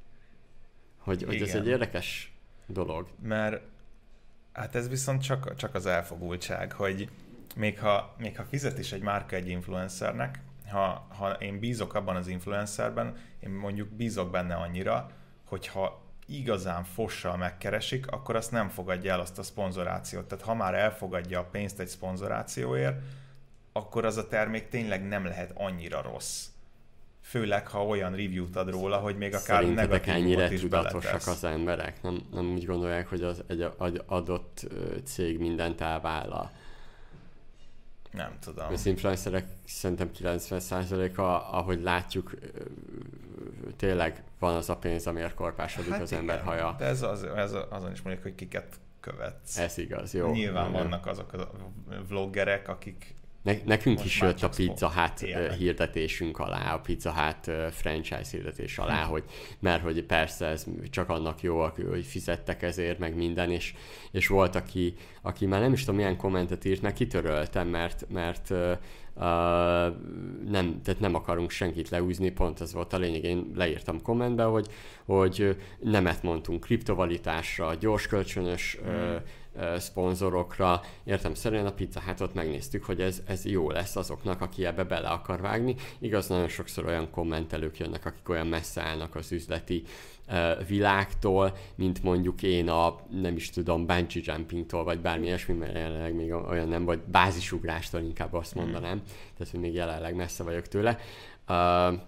[0.98, 2.32] Hogy, hogy ez egy érdekes
[2.66, 3.08] dolog.
[3.22, 3.62] Mert
[4.52, 7.08] hát ez viszont csak, csak az elfogultság, hogy
[7.56, 12.16] még ha, még ha fizet is egy márka egy influencernek, ha, ha én bízok abban
[12.16, 15.10] az influencerben, én mondjuk bízok benne annyira,
[15.44, 16.02] hogyha
[16.38, 20.24] igazán fossal megkeresik, akkor azt nem fogadja el azt a szponzorációt.
[20.24, 23.02] Tehát ha már elfogadja a pénzt egy szponzorációért,
[23.72, 26.46] akkor az a termék tényleg nem lehet annyira rossz.
[27.22, 29.62] Főleg, ha olyan review-t ad róla, hogy még akár
[30.04, 32.02] ennyire is tudatosak az emberek?
[32.02, 33.70] Nem, nem úgy gondolják, hogy az egy
[34.06, 34.66] adott
[35.04, 36.50] cég mindent elvállal?
[38.10, 38.72] Nem tudom.
[38.72, 41.20] Az influencerek szerintem 90%-a,
[41.56, 42.34] ahogy látjuk,
[43.76, 46.74] tényleg van az a pénz, amiért korpásodik hát az igen, ember haja.
[46.78, 49.58] De ez, az, ez azon is mondjuk, hogy kiket követsz.
[49.58, 50.32] Ez igaz, jó.
[50.32, 50.72] Nyilván nem.
[50.72, 51.50] vannak azok a
[52.08, 55.52] vloggerek, akik ne, nekünk is jött a Pizza Hut élnek.
[55.52, 59.10] hirdetésünk alá, a Pizza Hut franchise hirdetés alá, hm.
[59.10, 59.24] hogy,
[59.58, 63.74] mert hogy persze ez csak annak jó, hogy fizettek ezért, meg minden, és,
[64.10, 68.54] és volt, aki, aki már nem is tudom milyen kommentet írt, meg kitöröltem, mert, mert
[69.14, 69.26] Uh,
[70.50, 73.24] nem, tehát nem akarunk senkit leúzni, pont ez volt a lényeg.
[73.24, 74.66] Én leírtam kommentbe, hogy,
[75.04, 78.88] hogy nemet mondtunk kriptovalitásra, gyors kölcsönös mm.
[78.88, 79.16] uh,
[79.78, 80.80] szponzorokra.
[81.04, 85.08] Értem szerint a Pizza ott megnéztük, hogy ez, ez jó lesz azoknak, aki ebbe bele
[85.08, 85.76] akar vágni.
[85.98, 89.84] Igaz, nagyon sokszor olyan kommentelők jönnek, akik olyan messze állnak az üzleti
[90.66, 96.14] világtól, mint mondjuk én a, nem is tudom, bungee jumpingtól, vagy bármi ilyesmi, mert jelenleg
[96.14, 98.62] még olyan nem, vagy bázisugrástól inkább azt hmm.
[98.62, 99.04] mondanám, mm.
[99.36, 100.98] tehát hogy még jelenleg messze vagyok tőle.
[101.48, 102.00] Uh,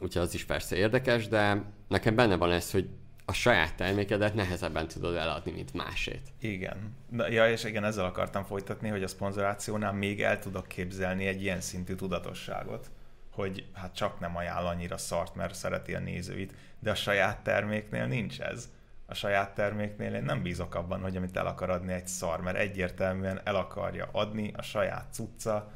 [0.00, 2.88] úgyhogy az is persze érdekes, de nekem benne van ez, hogy
[3.28, 6.32] a saját termékedet nehezebben tudod eladni, mint másét.
[6.40, 6.96] Igen.
[7.28, 11.60] Ja, és igen, ezzel akartam folytatni, hogy a szponzorációnál még el tudok képzelni egy ilyen
[11.60, 12.90] szintű tudatosságot,
[13.32, 18.06] hogy hát csak nem ajánl annyira szart, mert szereti a nézőit, de a saját terméknél
[18.06, 18.68] nincs ez.
[19.06, 22.56] A saját terméknél én nem bízok abban, hogy amit el akar adni egy szar, mert
[22.56, 25.72] egyértelműen el akarja adni a saját cucca,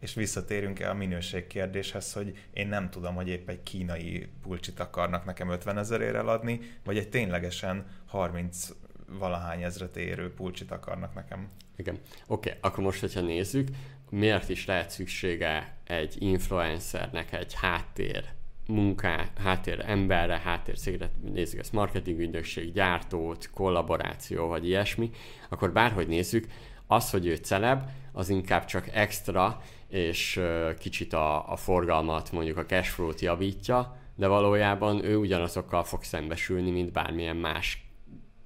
[0.00, 4.80] és visszatérünk el a minőség kérdéshez, hogy én nem tudom, hogy épp egy kínai pulcsit
[4.80, 8.68] akarnak nekem 50 ezerért eladni, vagy egy ténylegesen 30
[9.06, 11.48] valahány ezret érő pulcsit akarnak nekem.
[11.76, 11.94] Igen.
[12.26, 13.68] Oké, okay, akkor most, hogyha nézzük,
[14.10, 18.24] miért is lehet szüksége egy influencernek egy háttér
[18.66, 25.10] munká, háttér emberre, háttér cégre, nézzük ezt marketing ügynökség, gyártót, kollaboráció, vagy ilyesmi,
[25.48, 26.46] akkor bárhogy nézzük,
[26.86, 30.40] az, hogy ő celeb, az inkább csak extra, és
[30.78, 36.92] kicsit a, a forgalmat, mondjuk a cashflow-t javítja, de valójában ő ugyanazokkal fog szembesülni, mint
[36.92, 37.89] bármilyen más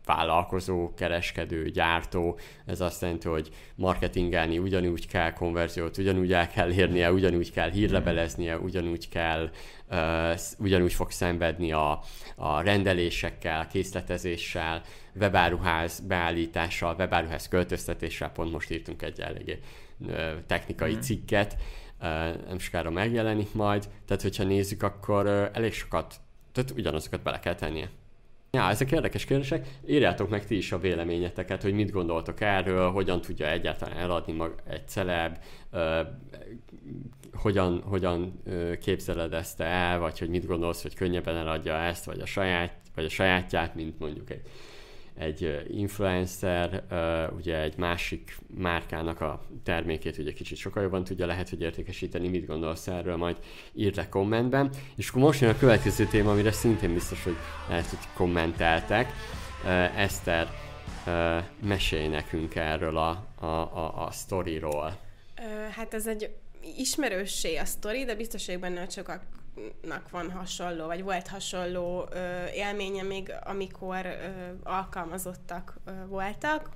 [0.04, 2.38] vállalkozó, kereskedő, gyártó.
[2.66, 8.58] Ez azt jelenti, hogy marketingelni ugyanúgy kell konverziót, ugyanúgy el kell érnie, ugyanúgy kell hírleveleznie,
[8.58, 9.50] ugyanúgy kell,
[9.90, 12.00] uh, ugyanúgy fog szenvedni a,
[12.36, 14.82] a rendelésekkel, készletezéssel,
[15.20, 19.58] webáruház beállítással, webáruház költöztetéssel, pont most írtunk egy eléggé
[20.46, 21.00] technikai mm.
[21.00, 21.56] cikket,
[22.48, 26.14] nem sokára megjelenik majd, tehát hogyha nézzük, akkor elég sokat,
[26.52, 27.90] tehát ugyanazokat bele kell tennie.
[28.54, 29.66] Ja, ezek érdekes kérdések.
[29.86, 34.54] Írjátok meg ti is a véleményeteket, hogy mit gondoltok erről, hogyan tudja egyáltalán eladni mag
[34.68, 35.38] egy celeb,
[35.72, 35.98] uh,
[37.32, 42.20] hogyan, hogyan uh, képzeled ezt el, vagy hogy mit gondolsz, hogy könnyebben eladja ezt, vagy
[42.20, 44.42] a saját, vagy a sajátját, mint mondjuk egy
[45.18, 46.82] egy influencer,
[47.36, 52.46] ugye egy másik márkának a termékét ugye kicsit sokkal jobban tudja lehet, hogy értékesíteni, mit
[52.46, 53.36] gondolsz erről, majd
[53.72, 54.70] írd le kommentben.
[54.96, 57.36] És akkor most jön a következő téma, amire szintén biztos, hogy
[57.68, 59.12] lehet, hogy kommenteltek.
[59.96, 60.48] Eszter,
[61.62, 64.96] mesélj nekünk erről a, a, a, a sztoriról.
[65.70, 66.30] Hát ez egy
[66.76, 69.22] ismerőssé a sztori, de biztos vagyok benne, hogy sokak
[69.82, 74.28] nak van hasonló, vagy volt hasonló ö, élménye még, amikor ö,
[74.62, 76.68] alkalmazottak ö, voltak.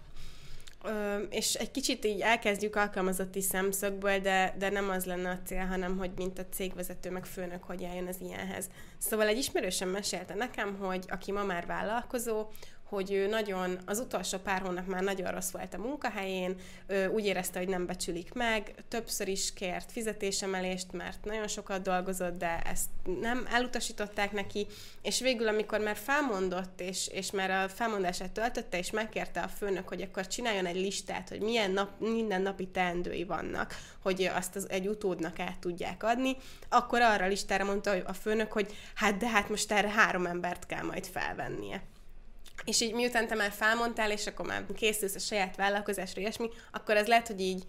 [0.85, 5.67] Ö, és egy kicsit így elkezdjük alkalmazotti szemszögből, de, de nem az lenne a cél,
[5.67, 8.71] hanem hogy mint a cégvezető, meg főnök, hogy eljön az ilyenhez.
[8.99, 12.47] Szóval egy ismerősen mesélte nekem, hogy aki ma már vállalkozó,
[12.89, 16.57] hogy ő nagyon, az utolsó pár hónap már nagyon rossz volt a munkahelyén,
[17.11, 22.61] úgy érezte, hogy nem becsülik meg, többször is kért fizetésemelést, mert nagyon sokat dolgozott, de
[22.65, 22.89] ezt
[23.21, 24.67] nem elutasították neki,
[25.03, 29.89] és végül, amikor már felmondott, és, és már a felmondását töltötte, és megkérte a főnök,
[29.89, 34.71] hogy akkor csináljon egy listát, hogy milyen nap, minden napi teendői vannak, hogy azt az,
[34.71, 36.37] egy utódnak át tudják adni,
[36.69, 40.67] akkor arra a listára mondta a főnök, hogy hát de hát most erre három embert
[40.67, 41.83] kell majd felvennie.
[42.65, 46.97] És így miután te már felmondtál, és akkor már készülsz a saját vállalkozásra, ilyesmi, akkor
[46.97, 47.63] ez lehet, hogy így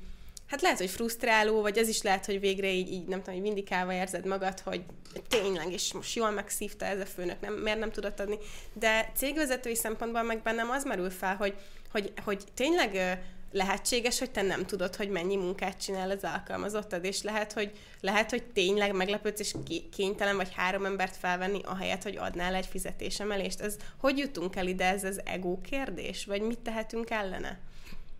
[0.49, 3.43] hát lehet, hogy frusztráló, vagy az is lehet, hogy végre így, így nem tudom, hogy
[3.43, 4.83] vindikálva érzed magad, hogy
[5.27, 8.37] tényleg, és most jól megszívta ez a főnök, nem, miért nem tudott adni.
[8.73, 11.55] De cégvezetői szempontból meg bennem az merül fel, hogy,
[11.91, 13.19] hogy, hogy tényleg
[13.51, 18.29] lehetséges, hogy te nem tudod, hogy mennyi munkát csinál az alkalmazottad, és lehet, hogy, lehet,
[18.29, 19.55] hogy tényleg meglepődsz, és
[19.91, 23.61] kénytelen vagy három embert felvenni, ahelyett, hogy adnál egy fizetésemelést.
[23.61, 27.59] Ez hogy jutunk el ide, ez az ego kérdés, vagy mit tehetünk ellene?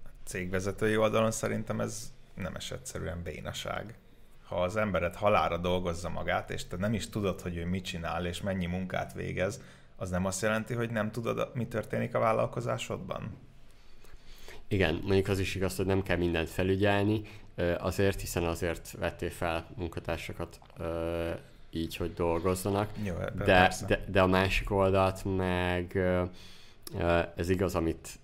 [0.03, 3.97] A cégvezetői oldalon szerintem ez nem egyszerűen bénaság.
[4.43, 8.25] Ha az embered halára dolgozza magát, és te nem is tudod, hogy ő mit csinál,
[8.25, 9.61] és mennyi munkát végez,
[9.95, 13.48] az nem azt jelenti, hogy nem tudod, mi történik a vállalkozásodban?
[14.71, 17.21] Igen, mondjuk az is igaz, hogy nem kell mindent felügyelni,
[17.77, 20.59] azért, hiszen azért vettél fel munkatársakat
[21.71, 22.89] így, hogy dolgozzanak.
[23.03, 23.13] Jó,
[23.45, 25.99] de, de, de a másik oldalt meg
[27.35, 28.19] ez igaz, amit,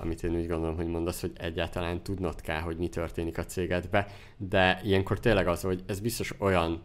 [0.00, 4.06] amit én úgy gondolom, hogy mondasz, hogy egyáltalán tudnod kell, hogy mi történik a cégedbe,
[4.36, 6.82] de ilyenkor tényleg az, hogy ez biztos olyan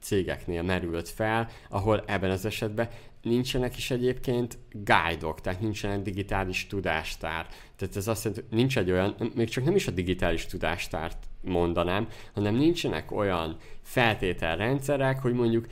[0.00, 2.88] cégeknél merült fel, ahol ebben az esetben
[3.24, 7.46] nincsenek is egyébként guide-ok, tehát nincsenek digitális tudástár.
[7.76, 12.08] Tehát ez azt jelenti, nincs egy olyan, még csak nem is a digitális tudástárt mondanám,
[12.34, 15.66] hanem nincsenek olyan feltételrendszerek, hogy mondjuk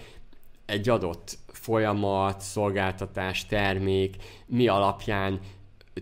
[0.66, 5.40] egy adott folyamat, szolgáltatás, termék mi alapján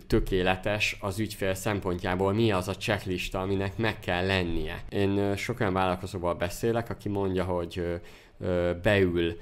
[0.07, 4.83] tökéletes az ügyfél szempontjából, mi az a checklista, aminek meg kell lennie.
[4.89, 8.01] Én sok olyan vállalkozóval beszélek, aki mondja, hogy
[8.81, 9.37] beül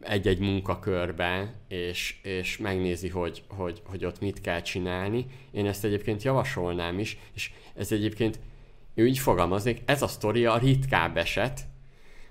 [0.00, 5.26] egy-egy munkakörbe, és, és megnézi, hogy, hogy, hogy ott mit kell csinálni.
[5.50, 8.38] Én ezt egyébként javasolnám is, és ez egyébként,
[8.94, 11.60] ő így fogalmaznék, ez a sztori a ritkább eset,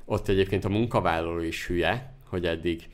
[0.05, 2.89] ott egyébként a munkavállaló is hülye, hogy eddig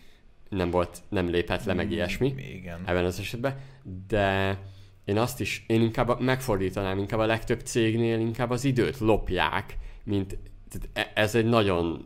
[0.49, 2.81] nem volt, nem lépett le, meg mm, ilyesmi Igen.
[2.85, 3.59] ebben az esetben,
[4.07, 4.57] de
[5.05, 10.37] én azt is, én inkább megfordítanám, inkább a legtöbb cégnél inkább az időt lopják, mint
[10.93, 12.05] e- ez egy nagyon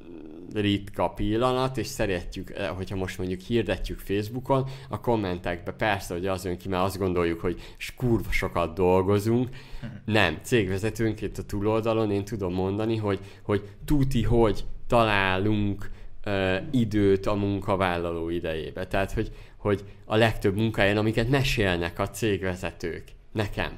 [0.54, 6.46] ritka pillanat, és szeretjük, eh, hogyha most mondjuk hirdetjük Facebookon, a kommentekbe persze, hogy az
[6.46, 7.62] jön ki, mert azt gondoljuk, hogy
[7.96, 9.50] kurva sokat dolgozunk.
[10.06, 15.90] Nem, cégvezetőnként a túloldalon én tudom mondani, hogy, hogy tuti, hogy találunk
[16.26, 18.88] uh, időt a munkavállaló idejébe.
[18.88, 23.78] Tehát, hogy, hogy a legtöbb munkáján, amiket mesélnek a cégvezetők nekem,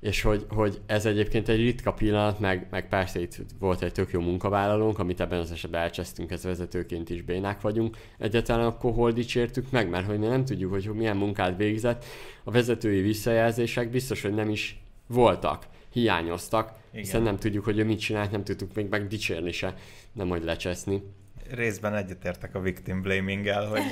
[0.00, 4.10] és hogy, hogy ez egyébként egy ritka pillanat, meg, meg persze itt volt egy tök
[4.10, 7.96] jó munkavállalónk, amit ebben az esetben elcsesztünk, ez vezetőként is bénák vagyunk.
[8.18, 12.04] Egyáltalán akkor hol dicsértük meg, mert hogy mi nem tudjuk, hogy milyen munkát végzett.
[12.44, 17.04] A vezetői visszajelzések biztos, hogy nem is voltak, hiányoztak, Igen.
[17.04, 19.74] hiszen nem tudjuk, hogy ő mit csinált, nem tudtuk még meg dicsérni se,
[20.12, 21.02] nem hogy lecseszni
[21.50, 23.82] részben egyetértek a victim blaming hogy,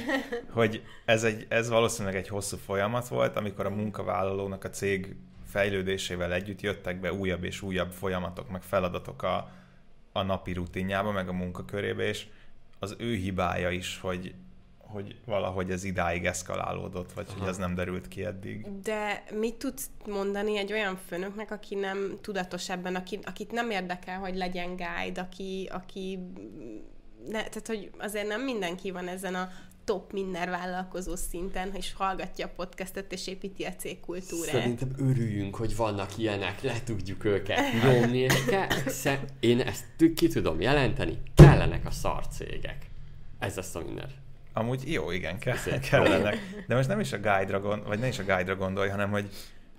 [0.51, 5.16] hogy ez, egy, ez valószínűleg egy hosszú folyamat volt, amikor a munkavállalónak a cég
[5.49, 9.51] fejlődésével együtt jöttek be újabb és újabb folyamatok, meg feladatok a,
[10.13, 12.27] a napi rutinjába, meg a munkakörébe, és
[12.79, 14.35] az ő hibája is, hogy,
[14.79, 17.39] hogy valahogy ez idáig eszkalálódott, vagy Aha.
[17.39, 18.81] hogy ez nem derült ki eddig.
[18.83, 24.19] De mit tudsz mondani egy olyan főnöknek, aki nem tudatos ebben, aki, akit nem érdekel,
[24.19, 26.19] hogy legyen guide, aki, aki
[27.27, 29.49] ne, tehát hogy azért nem mindenki van ezen a
[29.89, 34.51] top minden vállalkozó szinten, és hallgatja a podcastet, és építi a cégkultúrát.
[34.51, 39.85] Szerintem örüljünk, hogy vannak ilyenek, le tudjuk őket nyomni, és ke- én ezt
[40.15, 42.87] ki tudom jelenteni, kellenek a szarcégek.
[43.39, 44.11] Ez lesz a minden.
[44.53, 46.65] Amúgy jó, igen, ke- kellenek.
[46.67, 49.29] De most nem is a guide gond, vagy nem is a guide gondolj, hanem hogy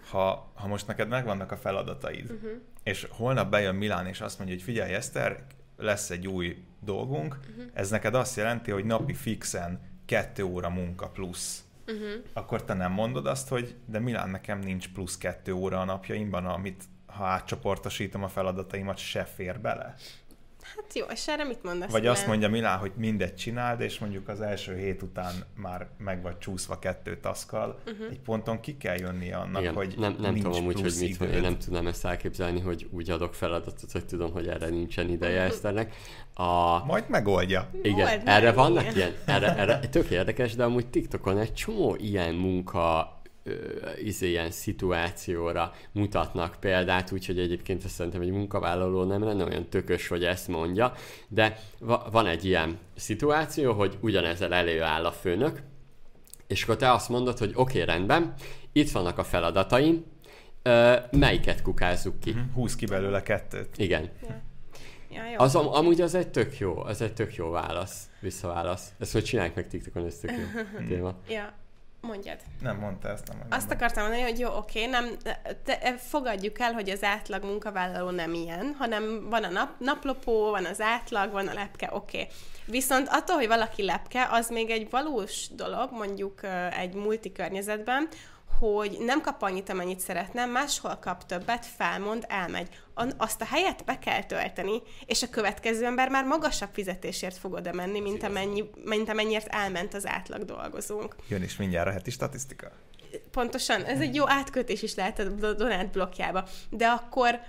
[0.09, 2.51] ha, ha most neked megvannak a feladataid, uh-huh.
[2.83, 5.43] és holnap bejön Milán, és azt mondja, hogy figyelj Eszter,
[5.77, 7.63] lesz egy új dolgunk, uh-huh.
[7.73, 11.63] ez neked azt jelenti, hogy napi fixen kettő óra munka plusz.
[11.87, 12.23] Uh-huh.
[12.33, 16.45] Akkor te nem mondod azt, hogy de Milán nekem nincs plusz kettő óra a napjaimban,
[16.45, 19.95] amit ha átcsoportosítom a feladataimat, se fér bele.
[20.75, 21.91] Hát jó, és erre mit mondasz?
[21.91, 26.21] Vagy azt mondja Milán, hogy mindegy csináld, és mondjuk az első hét után már meg
[26.21, 28.07] vagy csúszva kettő taszkal, uh-huh.
[28.09, 31.29] egy ponton ki kell jönni annak, Igen, hogy nem, nem tudom amúgy, hogy mit van,
[31.29, 35.37] én nem tudnám ezt elképzelni, hogy úgy adok feladatot, hogy tudom, hogy erre nincsen ideje
[35.37, 35.53] uh-huh.
[35.53, 35.95] Eszternek.
[36.33, 36.85] A...
[36.85, 37.69] Majd megoldja.
[37.81, 42.33] Igen, Majd erre vannak ilyen, erre, erre tök érdekes, de amúgy TikTokon egy csomó ilyen
[42.33, 43.18] munka
[44.03, 50.07] izé, ilyen szituációra mutatnak példát, úgyhogy egyébként ezt szerintem egy munkavállaló nem lenne olyan tökös,
[50.07, 50.93] hogy ezt mondja,
[51.27, 55.61] de va- van egy ilyen szituáció, hogy ugyanezzel előáll a főnök,
[56.47, 58.33] és akkor te azt mondod, hogy oké, okay, rendben,
[58.71, 60.05] itt vannak a feladataim,
[60.61, 62.31] ö, melyiket kukázzuk ki?
[62.31, 63.77] Mhm, húz ki belőle kettőt.
[63.77, 64.09] Igen.
[64.21, 64.41] Ja.
[65.11, 65.35] Ja, jó.
[65.37, 68.93] Az, am, amúgy az egy tök jó, az egy tök jó válasz, visszaválasz.
[68.99, 71.15] Ezt hogy csinálják meg TikTokon, ez tök jó téma.
[71.29, 71.53] Ja,
[72.01, 72.37] Mondjad.
[72.61, 73.59] Nem mondta ezt, nem mondjad.
[73.59, 75.17] Azt akartam mondani, hogy jó, oké, nem,
[75.63, 80.65] te, fogadjuk el, hogy az átlag munkavállaló nem ilyen, hanem van a nap, naplopó, van
[80.65, 82.27] az átlag, van a lepke, oké.
[82.65, 86.41] Viszont attól, hogy valaki lepke, az még egy valós dolog, mondjuk
[86.79, 88.07] egy multikörnyezetben,
[88.59, 92.67] hogy nem kap annyit, amennyit szeretne, máshol kap többet, felmond, elmegy.
[93.17, 97.73] Azt a helyet be kell tölteni, és a következő ember már magasabb fizetésért fog oda
[97.73, 101.15] menni, mint, amennyi, mint amennyiért elment az átlag dolgozónk.
[101.27, 102.71] Jön is mindjárt a heti statisztika.
[103.31, 106.47] Pontosan, ez egy jó átkötés is lehet a Donát blokkjába.
[106.69, 107.39] De akkor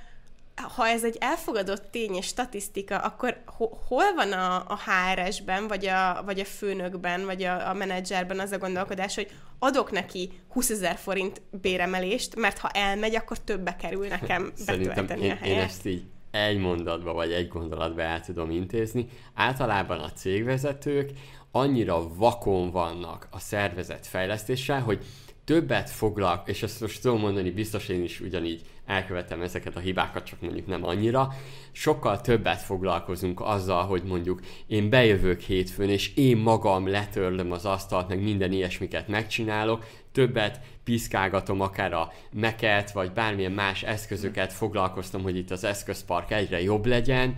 [0.61, 3.43] ha ez egy elfogadott tény és statisztika, akkor
[3.89, 8.53] hol van a, a HRS-ben, vagy a, vagy a főnökben, vagy a, a menedzserben az
[8.53, 14.07] a gondolkodás, hogy adok neki 20 ezer forint béremelést, mert ha elmegy, akkor többe kerül
[14.07, 15.45] nekem Szerintem én, a helyet.
[15.45, 19.07] én ezt így egy mondatba vagy egy gondolatba el tudom intézni.
[19.35, 21.11] Általában a cégvezetők
[21.51, 25.05] annyira vakon vannak a szervezet fejlesztéssel, hogy
[25.45, 30.25] többet foglak, és ezt most tudom mondani, biztos én is ugyanígy elkövetem ezeket a hibákat,
[30.25, 31.33] csak mondjuk nem annyira.
[31.73, 38.09] Sokkal többet foglalkozunk azzal, hogy mondjuk én bejövök hétfőn, és én magam letörlöm az asztalt,
[38.09, 45.37] meg minden ilyesmiket megcsinálok, többet piszkálgatom akár a meket, vagy bármilyen más eszközöket foglalkoztam, hogy
[45.37, 47.35] itt az eszközpark egyre jobb legyen,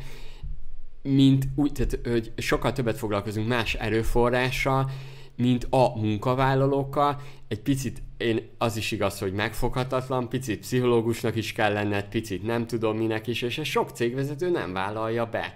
[1.02, 4.90] mint úgy, tehát, hogy sokkal többet foglalkozunk más erőforrással,
[5.36, 7.20] mint a munkavállalókkal.
[7.48, 12.66] Egy picit én az is igaz, hogy megfoghatatlan, picit pszichológusnak is kell lenned, picit nem
[12.66, 15.54] tudom minek is, és ez sok cégvezető nem vállalja be.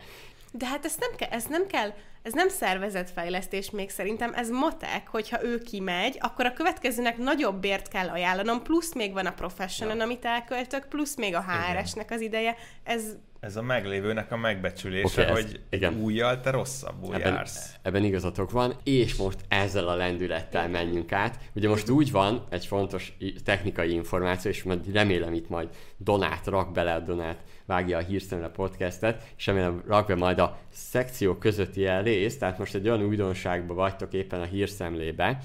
[0.52, 1.92] De hát ezt nem kell, ez nem kell,
[2.26, 7.88] ez nem szervezetfejlesztés még szerintem, ez motek, hogyha ő kimegy, akkor a következőnek nagyobb bért
[7.88, 10.02] kell ajánlanom, plusz még van a professional, ja.
[10.02, 13.02] amit elköltök, plusz még a HRS-nek az ideje, ez
[13.40, 16.00] ez a meglévőnek a megbecsülése, okay, hogy igen.
[16.00, 17.74] újjal te rosszabbul ebben, jársz.
[17.82, 21.38] Ebben igazatok van, és most ezzel a lendülettel menjünk át.
[21.54, 26.72] Ugye most úgy van, egy fontos technikai információ, és majd remélem itt majd Donát rak
[26.72, 31.88] bele, a Donát vágja a hírszemre podcastet, és remélem rak be majd a szekció közötti
[32.02, 35.38] részt, tehát most egy olyan újdonságban vagytok éppen a hírszemlébe,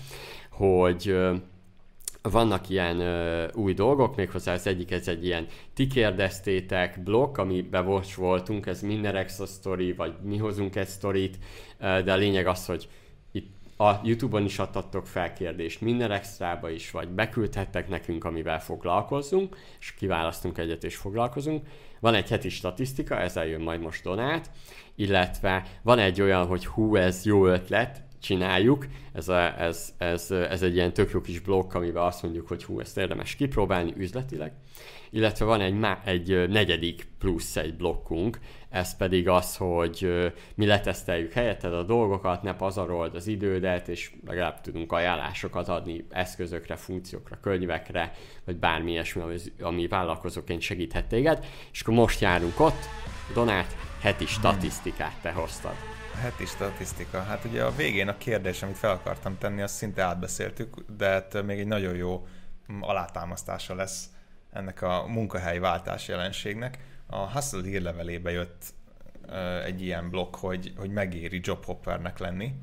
[0.51, 1.15] hogy
[2.21, 7.83] vannak ilyen ö, új dolgok, méghozzá az egyik ez egy ilyen ti kérdeztétek blokk, amiben
[7.83, 11.37] most voltunk, ez minden extra story, vagy mi hozunk egy sztorit,
[11.79, 12.89] de a lényeg az, hogy
[13.31, 19.57] itt a Youtube-on is adtatok fel kérdést minden extrába is, vagy beküldhettek nekünk, amivel foglalkozunk,
[19.79, 21.67] és kiválasztunk egyet és foglalkozunk.
[22.01, 24.51] Van egy heti statisztika, ezzel jön majd most Donát,
[24.95, 28.87] illetve van egy olyan, hogy hú, ez jó ötlet, csináljuk.
[29.13, 32.63] Ez, a, ez, ez, ez egy ilyen tök jó kis blokk, amiben azt mondjuk, hogy
[32.63, 34.53] hú, ezt érdemes kipróbálni üzletileg.
[35.09, 38.39] Illetve van egy, egy negyedik plusz egy blokkunk,
[38.71, 44.61] ez pedig az, hogy mi leteszteljük helyetted a dolgokat, ne pazarold az idődet, és legalább
[44.61, 48.13] tudunk ajánlásokat adni eszközökre, funkciókra, könyvekre,
[48.45, 49.21] vagy bármi ilyesmi,
[49.61, 51.45] ami vállalkozóként segíthet téged.
[51.71, 52.85] És akkor most járunk ott,
[53.33, 55.75] Donát, heti statisztikát te hoztad
[56.21, 57.23] heti statisztika.
[57.23, 61.43] Hát ugye a végén a kérdés, amit fel akartam tenni, azt szinte átbeszéltük, de hát
[61.45, 62.27] még egy nagyon jó
[62.79, 64.09] alátámasztása lesz
[64.51, 66.77] ennek a munkahely váltás jelenségnek.
[67.13, 68.73] A Hustle hírlevelébe jött
[69.63, 72.53] egy ilyen blokk, hogy, hogy megéri jobhoppernek lenni.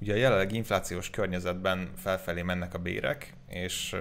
[0.00, 3.96] Ugye a jelenlegi inflációs környezetben felfelé mennek a bérek, és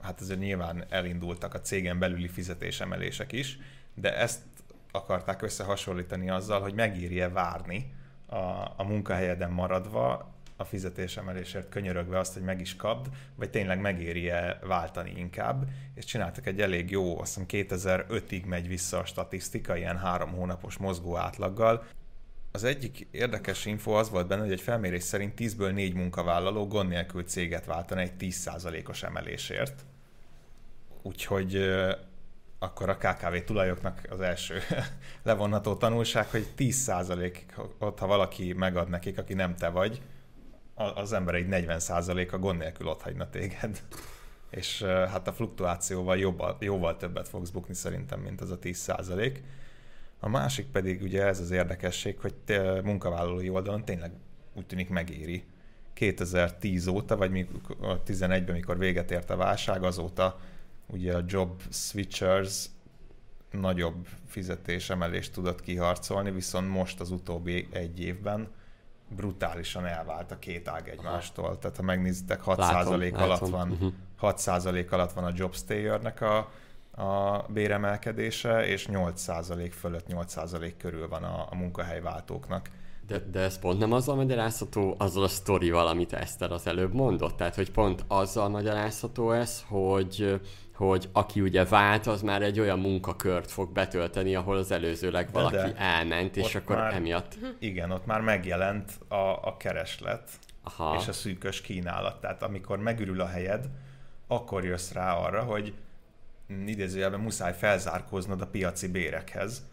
[0.00, 3.58] hát ezért nyilván elindultak a cégen belüli fizetésemelések is,
[3.94, 4.40] de ezt
[4.90, 7.94] akarták összehasonlítani azzal, hogy megéri-e várni
[8.26, 8.36] a,
[8.76, 10.31] a munkahelyeden maradva,
[10.62, 16.46] a fizetésemelésért könyörögve azt, hogy meg is kapd, vagy tényleg megéri-e váltani inkább, és csináltak
[16.46, 21.84] egy elég jó, azt hiszem 2005-ig megy vissza a statisztika, ilyen három hónapos mozgó átlaggal.
[22.52, 26.88] Az egyik érdekes info az volt benne, hogy egy felmérés szerint 10-ből 4 munkavállaló gond
[26.88, 29.84] nélkül céget váltana egy 10%-os emelésért.
[31.02, 31.72] Úgyhogy
[32.58, 34.58] akkor a KKV tulajoknak az első
[35.22, 40.02] levonható tanulság, hogy 10%-ot, ha valaki megad nekik, aki nem te vagy,
[40.74, 43.82] az embereid 40%-a gond nélkül ott hagyna téged.
[44.50, 49.38] És hát a fluktuációval jobban, jóval többet fogsz bukni szerintem, mint az a 10%.
[50.20, 54.12] A másik pedig ugye ez az érdekesség, hogy te munkavállalói oldalon tényleg
[54.54, 55.44] úgy tűnik megéri.
[55.92, 57.46] 2010 óta, vagy
[58.06, 60.40] 11-ben, mikor véget ért a válság, azóta
[60.86, 62.66] ugye a job switchers
[63.50, 68.48] nagyobb fizetésemelést tudott kiharcolni, viszont most az utóbbi egy évben
[69.14, 71.44] brutálisan elvált a két ág egymástól.
[71.44, 71.58] Aha.
[71.58, 73.50] Tehát ha megnézitek, 6% látom, alatt látom.
[73.50, 73.92] van uh-huh.
[74.20, 74.30] Mhm.
[74.36, 76.36] 6% alatt van a jobstayernek a,
[77.02, 82.70] a béremelkedése, és 8% fölött 8% körül van a, a munkahelyváltóknak.
[83.06, 87.36] De, de ez pont nem azzal magyarázható, azzal a sztorival, amit Eszter az előbb mondott.
[87.36, 90.40] Tehát, hogy pont azzal magyarázható ez, hogy
[90.86, 95.56] hogy aki ugye vált, az már egy olyan munkakört fog betölteni, ahol az előzőleg valaki
[95.56, 95.76] de, de.
[95.76, 97.36] elment, és akkor már, emiatt...
[97.58, 100.30] Igen, ott már megjelent a, a kereslet
[100.62, 100.96] Aha.
[101.00, 102.20] és a szűkös kínálat.
[102.20, 103.68] Tehát amikor megürül a helyed,
[104.26, 105.74] akkor jössz rá arra, hogy
[106.66, 109.66] idézőjelben muszáj felzárkóznod a piaci bérekhez,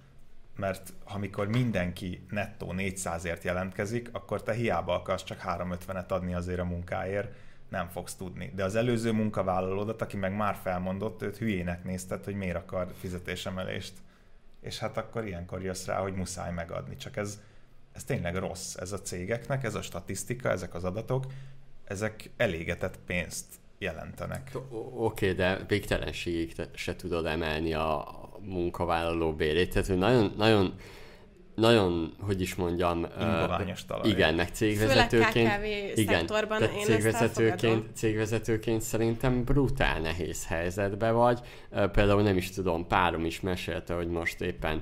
[0.56, 6.66] mert amikor mindenki nettó 400-ért jelentkezik, akkor te hiába akarsz csak 350-et adni azért a
[6.66, 7.34] munkáért,
[7.70, 8.52] nem fogsz tudni.
[8.56, 13.94] De az előző munkavállalódat, aki meg már felmondott, őt hülyének nézted, hogy miért akar fizetésemelést.
[14.62, 16.96] És hát akkor ilyenkor jössz rá, hogy muszáj megadni.
[16.96, 17.42] Csak ez,
[17.92, 18.76] ez tényleg rossz.
[18.76, 21.26] Ez a cégeknek, ez a statisztika, ezek az adatok,
[21.84, 23.46] ezek elégetett pénzt
[23.78, 24.52] jelentenek.
[24.96, 28.06] Oké, de végtelenségig se tudod emelni a
[28.42, 29.70] munkavállaló bérét.
[29.70, 30.76] Tehát, hogy nagyon, nagyon
[31.60, 34.10] nagyon, hogy is mondjam, Ingoványos talaj.
[34.10, 41.40] Igen, meg cégvezetőként, igen, tehát cégvezetőként, cégvezetőként szerintem brutál nehéz helyzetbe vagy.
[41.92, 44.82] Például nem is tudom, párom is mesélte, hogy most éppen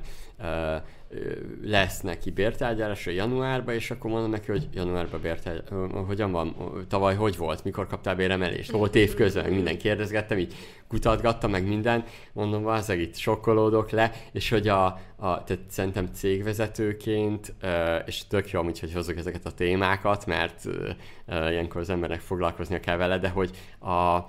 [1.63, 6.55] lesz neki bértárgyalásra januárban, és akkor mondom neki, hogy januárban bértárgyalás, hogyan van,
[6.87, 10.53] tavaly hogy volt, mikor kaptál béremelést, volt év közben, meg minden kérdezgettem, így
[10.87, 14.85] kutatgattam meg minden, mondom, az itt sokkolódok le, és hogy a,
[15.15, 17.53] a tehát szerintem cégvezetőként,
[18.05, 20.63] és tök jó amúgy, hogy hozok ezeket a témákat, mert
[21.27, 24.25] ilyenkor az embernek foglalkoznia kell vele, de hogy a,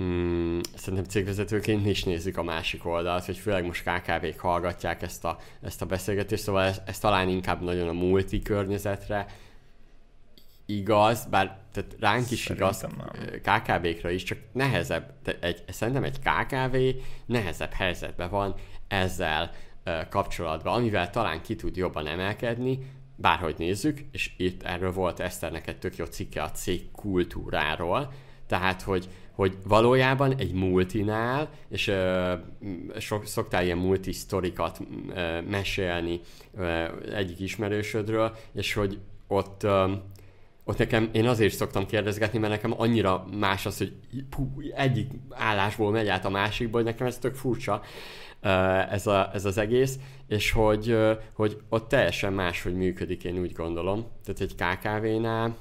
[0.00, 5.38] mm, szerintem cégvezetőként is nézzük a másik oldalt, hogy főleg most KKV-k hallgatják ezt a,
[5.62, 9.26] ezt a beszélgetést, szóval ez, ez talán inkább nagyon a multi környezetre
[10.66, 12.86] igaz, bár tehát ránk is igaz,
[13.42, 16.76] KKV-kra is, csak nehezebb, egy, szerintem egy KKV
[17.26, 18.54] nehezebb helyzetben van
[18.88, 19.50] ezzel
[20.08, 22.78] kapcsolatban, amivel talán ki tud jobban emelkedni,
[23.16, 28.12] bárhogy nézzük, és itt erről volt Eszternek egy tök jó cikke a cég kultúráról,
[28.46, 32.32] tehát, hogy hogy valójában egy multinál, és ö,
[32.98, 34.78] sok, szoktál ilyen multi sztorikat
[35.14, 36.20] ö, mesélni
[36.56, 39.92] ö, egyik ismerősödről, és hogy ott ö,
[40.66, 43.92] ott nekem, én azért szoktam kérdezgetni, mert nekem annyira más az, hogy
[44.30, 47.82] pú, egyik állásból megy át a másikból, hogy nekem ez tök furcsa
[48.90, 50.96] ez, a, ez az egész, és hogy,
[51.32, 54.06] hogy ott teljesen máshogy működik, én úgy gondolom.
[54.24, 55.56] Tehát egy KKV-nál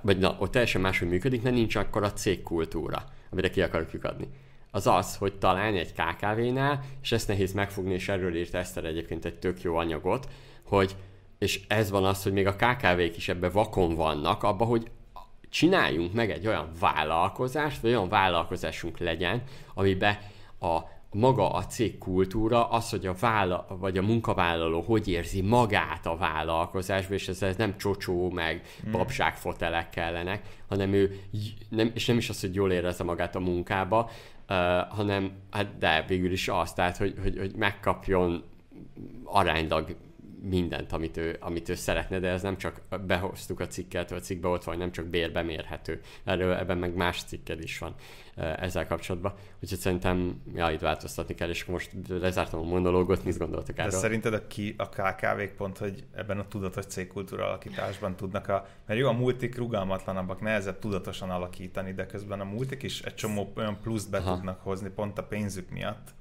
[0.00, 4.28] vagy na, ott teljesen máshogy működik, mert nincs akkor a cégkultúra, amire ki akarok lyukadni.
[4.70, 9.24] Az az, hogy talán egy KKV-nál, és ezt nehéz megfogni, és erről írt Eszter egyébként
[9.24, 10.28] egy tök jó anyagot,
[10.62, 10.96] hogy,
[11.38, 14.90] és ez van az, hogy még a KKV-k is ebbe vakon vannak, abba, hogy
[15.50, 19.42] csináljunk meg egy olyan vállalkozást, vagy olyan vállalkozásunk legyen,
[19.74, 20.18] amiben
[20.60, 20.78] a
[21.12, 26.16] maga a cég kultúra, az, hogy a vála, vagy a munkavállaló hogy érzi magát a
[26.16, 28.92] vállalkozásban, és ez, ez nem csocsó, meg hmm.
[28.92, 31.20] babságfotelek kellenek, hanem ő,
[31.68, 34.10] nem, és nem is az, hogy jól érezze magát a munkába,
[34.48, 34.56] uh,
[34.88, 38.44] hanem, hát de végül is az, tehát, hogy, hogy, hogy megkapjon
[39.24, 39.96] aránylag
[40.42, 44.48] mindent, amit ő, amit ő szeretne, de ez nem csak behoztuk a cikket, a cikkbe
[44.48, 46.00] ott van, nem csak bérbe mérhető.
[46.24, 47.94] Erről ebben meg más cikked is van
[48.36, 49.32] ezzel kapcsolatban.
[49.62, 53.90] Úgyhogy szerintem, ja, itt változtatni kell, és most lezártam a monológot, mit gondoltak erről?
[53.90, 58.66] De szerinted a, ki, a KKV-k pont, hogy ebben a tudatos cégkultúra alakításban tudnak a,
[58.86, 63.52] mert jó, a multik rugalmatlanabbak, nehezebb tudatosan alakítani, de közben a multik is egy csomó
[63.56, 64.34] olyan pluszt be Aha.
[64.34, 66.14] tudnak hozni pont a pénzük miatt.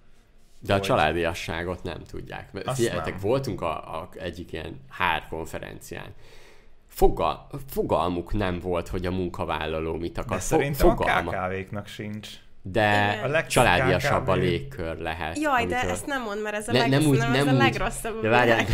[0.60, 2.49] De a családiasságot nem tudják.
[2.66, 6.14] Figyeljetek, voltunk a, a egyik ilyen hár konferencián.
[6.88, 10.38] Fogal, fogalmuk nem volt, hogy a munkavállaló mit akar.
[10.38, 11.32] De szerintem Fogalma.
[11.32, 12.30] a KKV-knak sincs
[12.72, 15.39] de a családiasabb a légkör lehet.
[15.39, 17.51] Jaj, de ezt nem mond, mert ez a, ne, leg, nem úgy, nem ez a
[17.51, 18.65] legrosszabb de várjál,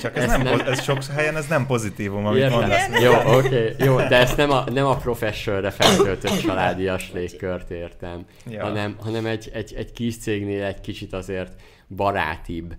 [0.00, 2.58] Csak ez, ez nem, nem, ez sok helyen ez nem pozitívum, amit Értem.
[2.58, 3.00] mondasz.
[3.00, 8.24] Jó, oké, okay, jó, de ezt nem a, nem a professionre feltöltött családias légkört értem,
[8.46, 8.62] ja.
[8.62, 11.52] hanem, hanem egy, egy, egy kis cégnél egy kicsit azért
[11.88, 12.74] barátibb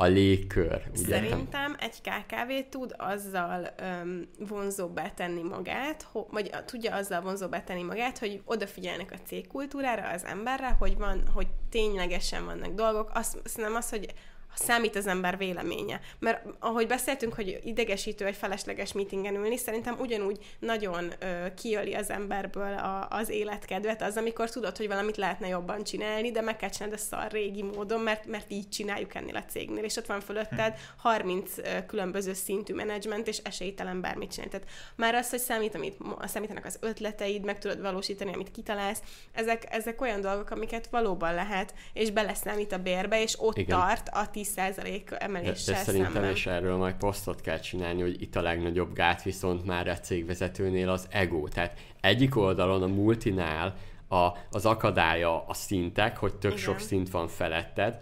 [0.00, 0.82] a légkör.
[0.90, 1.04] Ugye?
[1.04, 7.82] Szerintem egy KKV tud azzal um, vonzóbbá tenni magát, ho, vagy tudja azzal vonzóbbá tenni
[7.82, 13.10] magát, hogy odafigyelnek a cégkultúrára, az emberre, hogy van, hogy ténylegesen vannak dolgok.
[13.14, 14.14] Azt nem az, hogy
[14.58, 16.00] számít az ember véleménye.
[16.18, 22.10] Mert ahogy beszéltünk, hogy idegesítő egy felesleges meetingen ülni, szerintem ugyanúgy nagyon ö, kiöli az
[22.10, 26.68] emberből a, az életkedvet az, amikor tudod, hogy valamit lehetne jobban csinálni, de meg kell
[26.68, 30.20] csinálni ezt a régi módon, mert, mert így csináljuk ennél a cégnél, és ott van
[30.20, 31.62] fölötted 30 hm.
[31.86, 34.52] különböző szintű menedzsment, és esélytelen bármit csinálni.
[34.52, 39.02] Tehát már az, hogy számít, amit, számítanak az ötleteid, meg tudod valósítani, amit kitalálsz,
[39.32, 43.78] ezek, ezek olyan dolgok, amiket valóban lehet, és beleszámít a bérbe, és ott Igen.
[43.78, 46.30] tart a 10 10% emeléssel de, de szerintem szemben.
[46.30, 50.88] és erről majd posztot kell csinálni, hogy itt a legnagyobb gát viszont már a cégvezetőnél
[50.88, 51.48] az ego.
[51.48, 53.74] Tehát egyik oldalon a multinál
[54.08, 56.62] a, az akadálya a szintek, hogy tök Igen.
[56.62, 57.98] sok szint van feletted,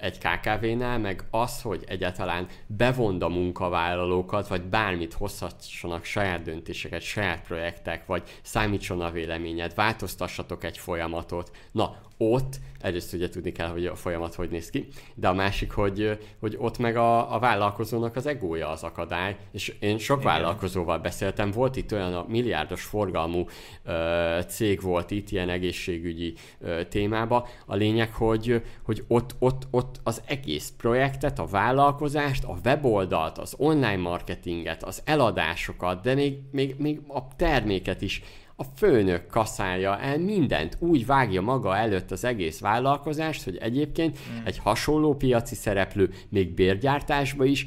[0.00, 7.42] egy KKV-nál, meg az, hogy egyáltalán bevond a munkavállalókat, vagy bármit hozhassanak saját döntéseket, saját
[7.42, 11.50] projektek, vagy számítson a véleményed, változtassatok egy folyamatot.
[11.72, 15.72] Na, ott egyrészt ugye tudni kell, hogy a folyamat hogy néz ki, de a másik,
[15.72, 20.32] hogy, hogy ott meg a, a vállalkozónak az egója az akadály, és én sok Igen.
[20.32, 23.46] vállalkozóval beszéltem, volt itt olyan a milliárdos forgalmú
[23.84, 30.00] ö, cég volt itt ilyen egészségügyi ö, témába, a lényeg, hogy, hogy ott, ott, ott
[30.02, 36.74] az egész projektet, a vállalkozást, a weboldalt, az online marketinget, az eladásokat, de még, még,
[36.78, 38.22] még a terméket is
[38.56, 44.44] a főnök kaszálja el mindent, úgy vágja maga előtt az egész vállalkozást, hogy egyébként mm.
[44.44, 47.66] egy hasonló piaci szereplő még bérgyártásba is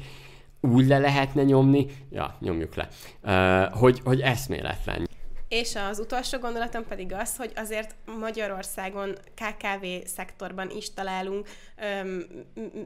[0.60, 2.88] úgy le lehetne nyomni, ja, nyomjuk le,
[3.22, 5.08] uh, hogy, hogy eszméletlen.
[5.48, 11.48] És az utolsó gondolatom pedig az, hogy azért Magyarországon KKV szektorban is találunk
[12.00, 12.26] öm,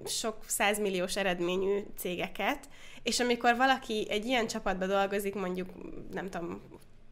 [0.07, 2.69] sok százmilliós eredményű cégeket,
[3.03, 5.69] és amikor valaki egy ilyen csapatban dolgozik, mondjuk
[6.13, 6.63] nem tudom,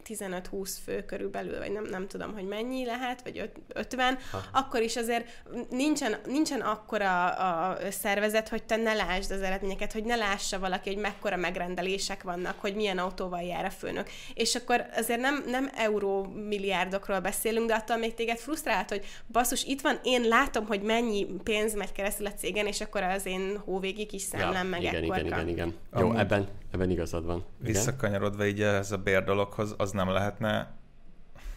[0.06, 4.38] 15-20 fő körülbelül, vagy nem, nem tudom, hogy mennyi lehet, vagy 50, ha.
[4.52, 10.04] akkor is azért nincsen, nincsen akkora a szervezet, hogy te ne lásd az eredményeket, hogy
[10.04, 14.08] ne lássa valaki, hogy mekkora megrendelések vannak, hogy milyen autóval jár a főnök.
[14.34, 19.64] És akkor azért nem, nem euró milliárdokról beszélünk, de attól még téged frusztrált, hogy basszus,
[19.64, 23.58] itt van, én látom, hogy mennyi pénz megy keresztül a cégen, és akkor az én
[23.64, 25.74] hóvégi kis számlám ja, meg igen, igen, igen, igen.
[25.96, 27.44] Jó, Amúgy ebben, ebben igazad van.
[27.58, 30.72] Visszakanyarodva így ez a bérdologhoz, az nem lehetne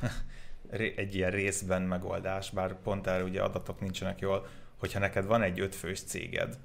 [0.95, 4.47] egy ilyen részben megoldás, bár pont erre ugye adatok nincsenek jól,
[4.78, 6.57] hogyha neked van egy ötfős céged,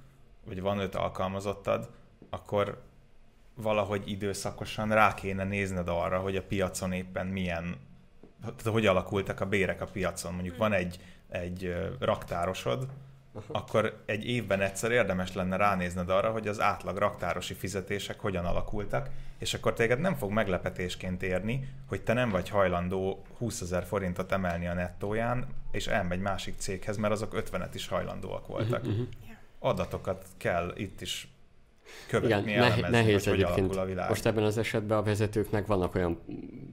[0.44, 1.90] vagy van öt alkalmazottad,
[2.30, 2.82] akkor
[3.54, 7.76] valahogy időszakosan rá kéne nézned arra, hogy a piacon éppen milyen,
[8.40, 10.34] tehát hogy alakultak a bérek a piacon.
[10.34, 12.88] Mondjuk van egy, egy raktárosod,
[13.48, 19.08] akkor egy évben egyszer érdemes lenne ránézned arra, hogy az átlag raktárosi fizetések hogyan alakultak,
[19.38, 24.32] és akkor téged nem fog meglepetésként érni, hogy te nem vagy hajlandó 20 ezer forintot
[24.32, 28.84] emelni a nettóján, és elmegy másik céghez, mert azok 50-et is hajlandóak voltak.
[28.86, 29.06] Uh-huh.
[29.58, 31.28] Adatokat kell itt is
[32.06, 33.76] követni, Igen, elemezni, nehéz hogy egyébként.
[33.76, 34.08] a világ.
[34.08, 36.18] Most ebben az esetben a vezetőknek vannak olyan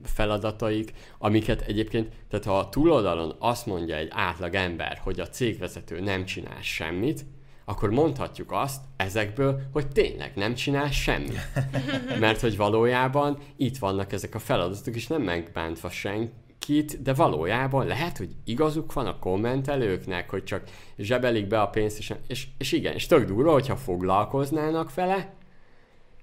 [0.04, 6.00] feladataik, amiket egyébként, tehát ha a túloldalon azt mondja egy átlag ember, hogy a cégvezető
[6.00, 7.24] nem csinál semmit,
[7.64, 11.38] akkor mondhatjuk azt ezekből, hogy tényleg nem csinál semmit.
[12.20, 17.86] Mert hogy valójában itt vannak ezek a feladatok, és nem megbántva senki, kit, de valójában
[17.86, 20.62] lehet, hogy igazuk van a kommentelőknek, hogy csak
[20.98, 25.32] zsebelik be a pénzt, és, és, és igen, és tök durva, hogyha foglalkoznának vele,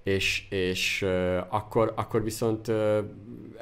[0.02, 2.98] és, és uh, akkor, akkor viszont uh,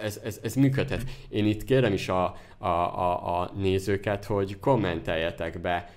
[0.03, 1.05] ez, ez, ez működhet.
[1.29, 5.95] Én itt kérem is a, a, a, a nézőket, hogy kommenteljetek be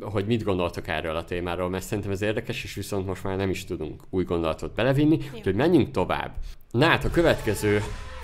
[0.00, 3.50] hogy mit gondoltok erről a témáról, mert szerintem ez érdekes, és viszont most már nem
[3.50, 5.38] is tudunk új gondolatot belevinni, Jó.
[5.38, 6.34] úgyhogy menjünk tovább.
[6.70, 7.76] Na hát a következő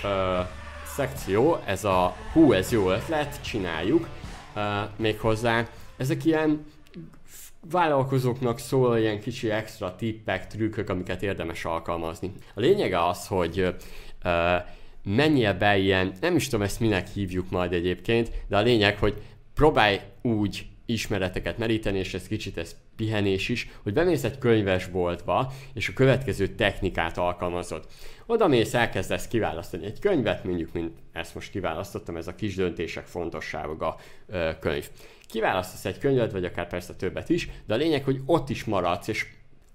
[0.04, 0.46] uh,
[0.96, 4.08] szekció, ez a hú, ez jó ötlet, csináljuk,
[4.54, 4.62] uh,
[4.96, 5.66] méghozzá
[5.96, 6.64] ezek ilyen
[7.70, 12.32] vállalkozóknak szól ilyen kicsi extra tippek, trükkök, amiket érdemes alkalmazni.
[12.54, 13.74] A lényege az, hogy
[14.24, 14.32] uh,
[15.02, 19.22] menjél be ilyen, nem is tudom ezt minek hívjuk majd egyébként, de a lényeg, hogy
[19.54, 25.88] próbálj úgy ismereteket meríteni, és ez kicsit ez pihenés is, hogy bemész egy könyvesboltba, és
[25.88, 27.86] a következő technikát alkalmazod.
[28.26, 33.06] Oda mész, elkezdesz kiválasztani egy könyvet, mondjuk, mint ezt most kiválasztottam, ez a kis döntések
[33.06, 33.96] fontossága
[34.60, 34.88] könyv.
[35.28, 39.08] Kiválasztasz egy könyvet, vagy akár persze többet is, de a lényeg, hogy ott is maradsz,
[39.08, 39.26] és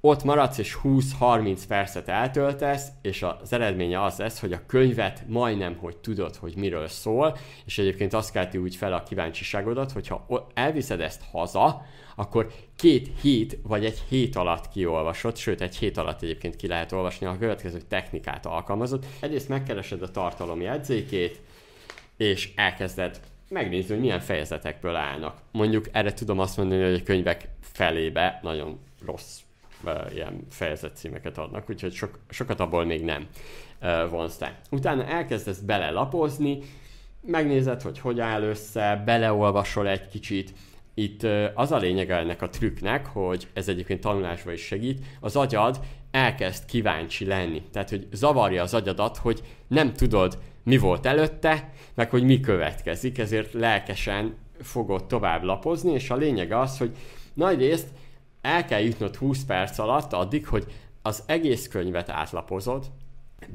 [0.02, 5.78] ott maradsz, és 20-30 percet eltöltesz, és az eredménye az lesz, hogy a könyvet majdnem,
[5.78, 11.02] hogy tudod, hogy miről szól, és egyébként azt kelti úgy fel a kíváncsiságodat, hogyha elviszed
[11.02, 11.86] ezt haza,
[12.16, 16.91] akkor két hét vagy egy hét alatt kiolvasod, sőt egy hét alatt egyébként ki lehet
[16.91, 19.06] olvasni, a következő technikát alkalmazod.
[19.20, 21.41] Egyrészt megkeresed a tartalom jegyzékét,
[22.18, 25.38] és elkezded megnézni, hogy milyen fejezetekből állnak.
[25.52, 29.39] Mondjuk erre tudom azt mondani, hogy a könyvek felébe nagyon rossz
[30.14, 33.28] ilyen fejezet címeket adnak, úgyhogy sok, sokat abból még nem
[34.10, 34.60] vonsz le.
[34.72, 36.60] Utána elkezdesz belelapozni,
[37.22, 40.54] megnézed, hogy hogy áll össze, beleolvasol egy kicsit,
[40.94, 45.80] itt az a lényege ennek a trükknek, hogy ez egyébként tanulásba is segít, az agyad
[46.12, 47.62] elkezd kíváncsi lenni.
[47.72, 53.18] Tehát, hogy zavarja az agyadat, hogy nem tudod, mi volt előtte, meg hogy mi következik,
[53.18, 56.96] ezért lelkesen fogod tovább lapozni, és a lényeg az, hogy
[57.34, 57.88] nagy részt
[58.42, 60.66] el kell jutnod 20 perc alatt addig, hogy
[61.02, 62.92] az egész könyvet átlapozod,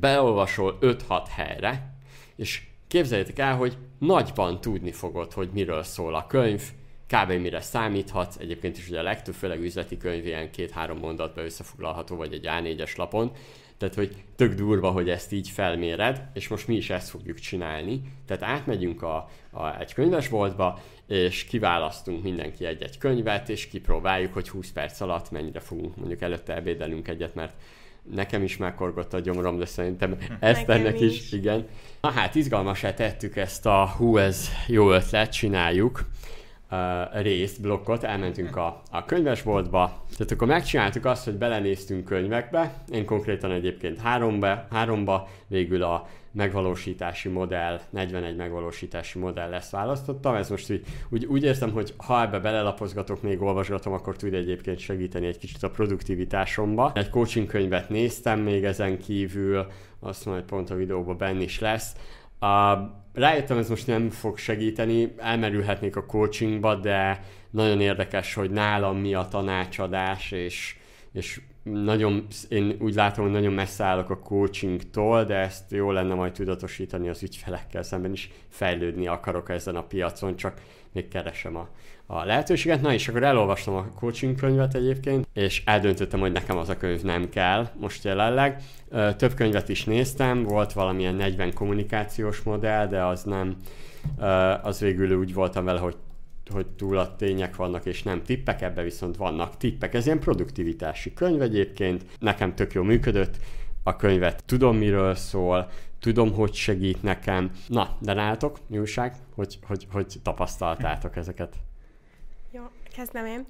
[0.00, 1.94] beolvasol 5-6 helyre,
[2.36, 6.62] és képzeljétek el, hogy nagyban tudni fogod, hogy miről szól a könyv,
[7.06, 7.32] kb.
[7.32, 12.32] mire számíthatsz, egyébként is ugye a legtöbb, főleg üzleti könyv ilyen két-három mondatba összefoglalható, vagy
[12.32, 13.32] egy A4-es lapon,
[13.78, 18.02] tehát, hogy tök durva, hogy ezt így felméred, és most mi is ezt fogjuk csinálni.
[18.26, 24.72] Tehát átmegyünk a, a, egy könyvesboltba, és kiválasztunk mindenki egy-egy könyvet, és kipróbáljuk, hogy 20
[24.72, 27.52] perc alatt mennyire fogunk mondjuk előtte ebédelünk egyet, mert
[28.14, 31.20] nekem is megkorgott a gyomrom, de szerintem Eszternek is.
[31.20, 31.66] is, igen.
[32.00, 36.04] Na hát, izgalmasá tettük ezt a hú, ez jó ötlet, csináljuk
[36.70, 43.04] uh, részt, blokkot, elmentünk a, a könyvesboltba, tehát akkor megcsináltuk azt, hogy belenéztünk könyvekbe, én
[43.04, 50.34] konkrétan egyébként háromba, háromba végül a megvalósítási modell, 41 megvalósítási modell lesz választottam.
[50.34, 54.78] Ez most úgy, úgy, úgy érzem, hogy ha ebbe belelapozgatok, még olvasgatom, akkor tud egyébként
[54.78, 56.92] segíteni egy kicsit a produktivitásomba.
[56.94, 59.66] Egy coaching könyvet néztem még ezen kívül,
[60.00, 61.96] azt majd pont a videóban benne is lesz.
[62.38, 62.76] A,
[63.12, 69.14] rájöttem, ez most nem fog segíteni, elmerülhetnék a coachingba, de nagyon érdekes, hogy nálam mi
[69.14, 70.76] a tanácsadás, és,
[71.16, 76.14] és nagyon, én úgy látom, hogy nagyon messze állok a coachingtól, de ezt jó lenne
[76.14, 80.60] majd tudatosítani az ügyfelekkel szemben is, fejlődni akarok ezen a piacon, csak
[80.92, 81.68] még keresem a,
[82.06, 82.80] a lehetőséget.
[82.80, 87.02] Na és akkor elolvastam a coaching könyvet egyébként, és eldöntöttem, hogy nekem az a könyv
[87.02, 88.62] nem kell most jelenleg.
[89.16, 93.56] Több könyvet is néztem, volt valamilyen 40 kommunikációs modell, de az nem,
[94.62, 95.96] az végül úgy voltam vele, hogy
[96.48, 99.94] hogy túl a tények vannak és nem tippek, ebbe viszont vannak tippek.
[99.94, 103.36] Ez ilyen produktivitási könyv egyébként, nekem tök jó működött,
[103.82, 107.50] a könyvet tudom miről szól, tudom, hogy segít nekem.
[107.66, 108.78] Na, de nálatok, mi
[109.34, 111.54] hogy, hogy, hogy tapasztaltátok ezeket?
[112.50, 112.62] Jó,
[112.94, 113.46] kezdem én.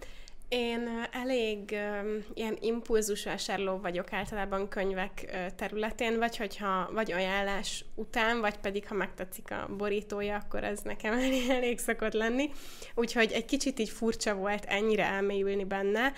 [0.49, 8.41] Én elég uh, ilyen impulzusvásárló vagyok általában könyvek uh, területén, vagy hogyha vagy ajánlás után,
[8.41, 12.51] vagy pedig ha megtetszik a borítója, akkor ez nekem elég, elég szokott lenni.
[12.95, 16.13] Úgyhogy egy kicsit így furcsa volt ennyire elmélyülni benne,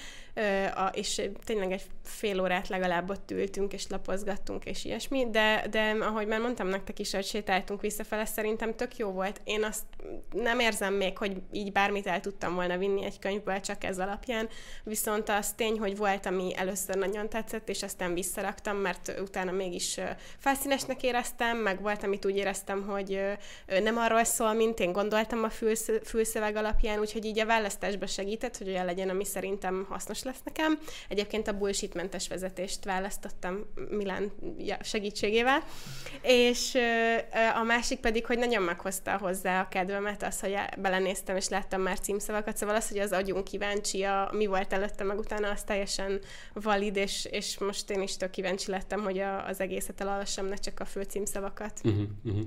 [0.74, 5.96] a, és tényleg egy fél órát legalább ott ültünk, és lapozgattunk, és ilyesmi, de, de
[6.00, 9.40] ahogy már mondtam nektek is, hogy sétáltunk visszafele, szerintem tök jó volt.
[9.44, 9.84] Én azt
[10.32, 14.18] nem érzem még, hogy így bármit el tudtam volna vinni egy könyvből, csak ez alap
[14.18, 14.48] alapján,
[14.82, 20.00] viszont az tény, hogy volt, ami először nagyon tetszett, és aztán visszaraktam, mert utána mégis
[20.38, 23.20] felszínesnek éreztem, meg volt, amit úgy éreztem, hogy
[23.66, 28.56] nem arról szól, mint én gondoltam a fülsz, fülszöveg alapján, úgyhogy így a választásba segített,
[28.58, 30.78] hogy olyan legyen, ami szerintem hasznos lesz nekem.
[31.08, 34.32] Egyébként a bullshitmentes vezetést választottam Milán
[34.80, 35.62] segítségével,
[36.22, 36.78] és
[37.54, 42.00] a másik pedig, hogy nagyon meghozta hozzá a kedvemet az, hogy belenéztem és láttam már
[42.00, 46.20] címszavakat, szóval az, hogy az agyunk kíváncsi a, mi volt előtte, meg utána az teljesen
[46.52, 50.56] valid, és, és most én is tök kíváncsi lettem, hogy a, az egészet elolvassam, ne
[50.56, 51.80] csak a főcímszavakat.
[51.84, 52.46] Uh-huh, uh-huh.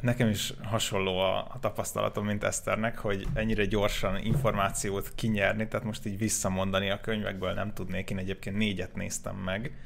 [0.00, 6.06] Nekem is hasonló a, a tapasztalatom, mint Eszternek, hogy ennyire gyorsan információt kinyerni, tehát most
[6.06, 9.76] így visszamondani a könyvekből nem tudnék, én egyébként négyet néztem meg,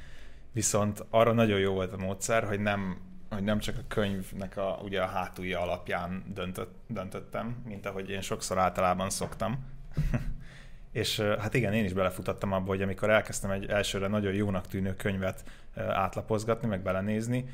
[0.53, 4.81] viszont arra nagyon jó volt a módszer, hogy nem, hogy nem csak a könyvnek a,
[4.83, 9.59] ugye a hátulja alapján döntött, döntöttem, mint ahogy én sokszor általában szoktam.
[10.93, 14.95] És hát igen, én is belefutottam abba, hogy amikor elkezdtem egy elsőre nagyon jónak tűnő
[14.95, 15.45] könyvet
[15.75, 17.45] átlapozgatni, meg belenézni,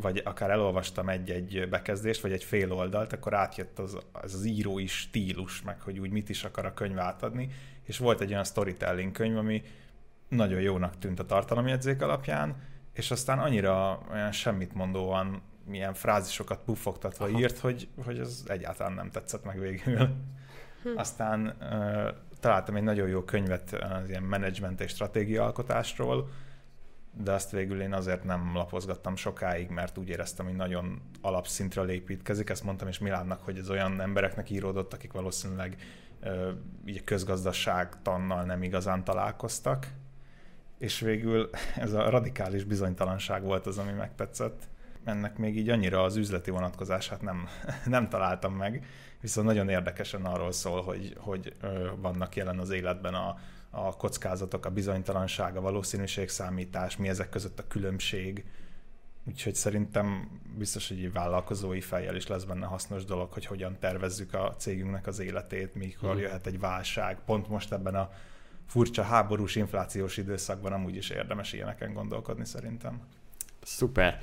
[0.00, 4.86] vagy akár elolvastam egy-egy bekezdést, vagy egy fél oldalt, akkor átjött az, az, az írói
[4.86, 7.48] stílus, meg hogy úgy mit is akar a könyv átadni,
[7.84, 9.62] és volt egy olyan storytelling könyv, ami
[10.28, 12.56] nagyon jónak tűnt a tartalomjegyzék alapján,
[12.92, 17.38] és aztán annyira olyan semmit mondóan milyen frázisokat puffogtatva Aha.
[17.38, 20.08] írt, hogy, hogy ez egyáltalán nem tetszett meg végül.
[20.82, 20.88] Hm.
[20.96, 22.08] Aztán uh,
[22.40, 26.30] találtam egy nagyon jó könyvet az ilyen menedzsment és stratégiaalkotásról,
[27.22, 32.50] de azt végül én azért nem lapozgattam sokáig, mert úgy éreztem, hogy nagyon alapszintre lépítkezik.
[32.50, 35.76] Ezt mondtam is Milánnak, hogy ez olyan embereknek íródott, akik valószínűleg
[36.22, 36.48] uh,
[36.84, 39.86] így közgazdaságtannal nem igazán találkoztak,
[40.78, 44.68] és végül ez a radikális bizonytalanság volt az, ami megtetszett.
[45.04, 47.48] Ennek még így annyira az üzleti vonatkozását nem,
[47.84, 48.86] nem találtam meg,
[49.20, 51.56] viszont nagyon érdekesen arról szól, hogy, hogy
[51.96, 53.38] vannak jelen az életben a,
[53.70, 58.44] a kockázatok, a bizonytalanság, a valószínűségszámítás, mi ezek között a különbség.
[59.24, 64.34] Úgyhogy szerintem biztos, hogy egy vállalkozói fejjel is lesz benne hasznos dolog, hogy hogyan tervezzük
[64.34, 66.18] a cégünknek az életét, mikor mm.
[66.18, 67.18] jöhet egy válság.
[67.24, 68.10] Pont most ebben a
[68.66, 73.00] furcsa háborús, inflációs időszakban amúgy is érdemes ilyeneken gondolkodni szerintem.
[73.62, 74.20] Szuper.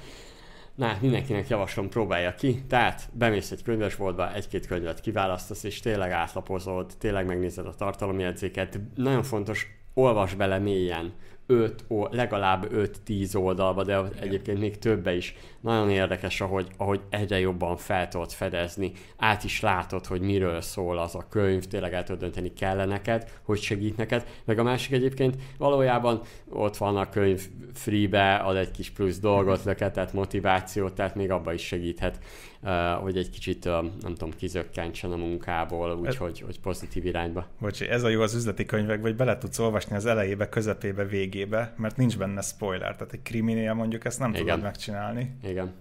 [0.75, 2.63] Na, mindenkinek javaslom, próbálja ki.
[2.67, 8.79] Tehát bemész egy könyvesboltba, egy-két könyvet kiválasztasz, és tényleg átlapozod, tényleg megnézed a tartalomjegyzéket.
[8.95, 11.13] Nagyon fontos, olvas bele mélyen,
[11.47, 12.67] 5, legalább
[13.07, 15.35] 5-10 oldalba, de egyébként még többe is.
[15.61, 20.97] Nagyon érdekes, ahogy, ahogy egyre jobban fel tudod fedezni, át is látod, hogy miről szól
[20.97, 24.25] az a könyv, tényleg el tudod dönteni kell neked, hogy segít neked.
[24.45, 27.41] Meg a másik egyébként valójában ott van a könyv
[27.73, 32.19] freebe, ad egy kis plusz dolgot, löketet, motivációt, tehát még abba is segíthet
[33.01, 37.47] hogy egy kicsit, nem tudom, kizökkentsen a munkából, úgyhogy hogy pozitív irányba.
[37.59, 41.73] Bocsi, ez a jó az üzleti könyvek, hogy bele tudsz olvasni az elejébe, közepébe, végébe,
[41.77, 44.41] mert nincs benne spoiler, tehát egy kriminél mondjuk ezt nem Igen.
[44.41, 45.35] tudod megcsinálni.
[45.43, 45.73] Igen.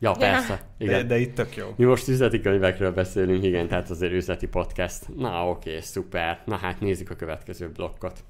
[0.00, 0.60] Ja, persze.
[0.78, 0.92] Igen.
[0.92, 1.66] De, de itt tök jó.
[1.76, 5.16] Mi most üzleti könyvekről beszélünk, igen, tehát azért üzleti podcast.
[5.16, 6.42] Na oké, szuper.
[6.44, 8.24] Na hát nézzük a következő blokkot.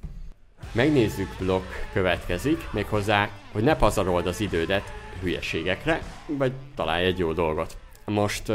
[0.73, 7.77] Megnézzük blokk következik, méghozzá, hogy ne pazarold az idődet hülyeségekre, vagy találj egy jó dolgot.
[8.05, 8.53] Most,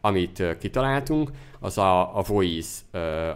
[0.00, 1.30] amit kitaláltunk,
[1.60, 2.80] az a, a Voice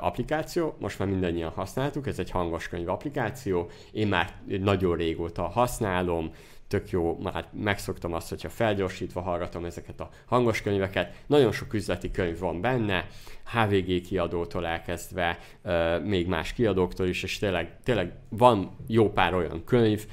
[0.00, 6.30] applikáció, most már mindannyian használtuk, ez egy hangos könyv applikáció, én már nagyon régóta használom,
[6.68, 11.14] tök jó, már megszoktam azt, hogyha felgyorsítva hallgatom ezeket a hangos könyveket.
[11.26, 13.06] Nagyon sok üzleti könyv van benne,
[13.52, 19.64] HVG kiadótól elkezdve, uh, még más kiadóktól is, és tényleg, tényleg van jó pár olyan
[19.64, 20.06] könyv,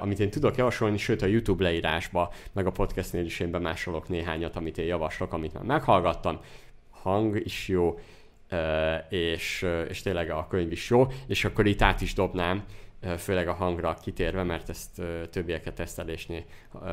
[0.00, 4.56] amit én tudok javasolni, sőt a YouTube leírásba, meg a podcastnél is én bemásolok néhányat,
[4.56, 6.40] amit én javaslok, amit már meghallgattam.
[6.90, 7.98] Hang is jó,
[8.50, 12.64] uh, és, és tényleg a könyv is jó, és akkor itt át is dobnám
[13.18, 16.44] főleg a hangra kitérve, mert ezt többieket tesztelésnél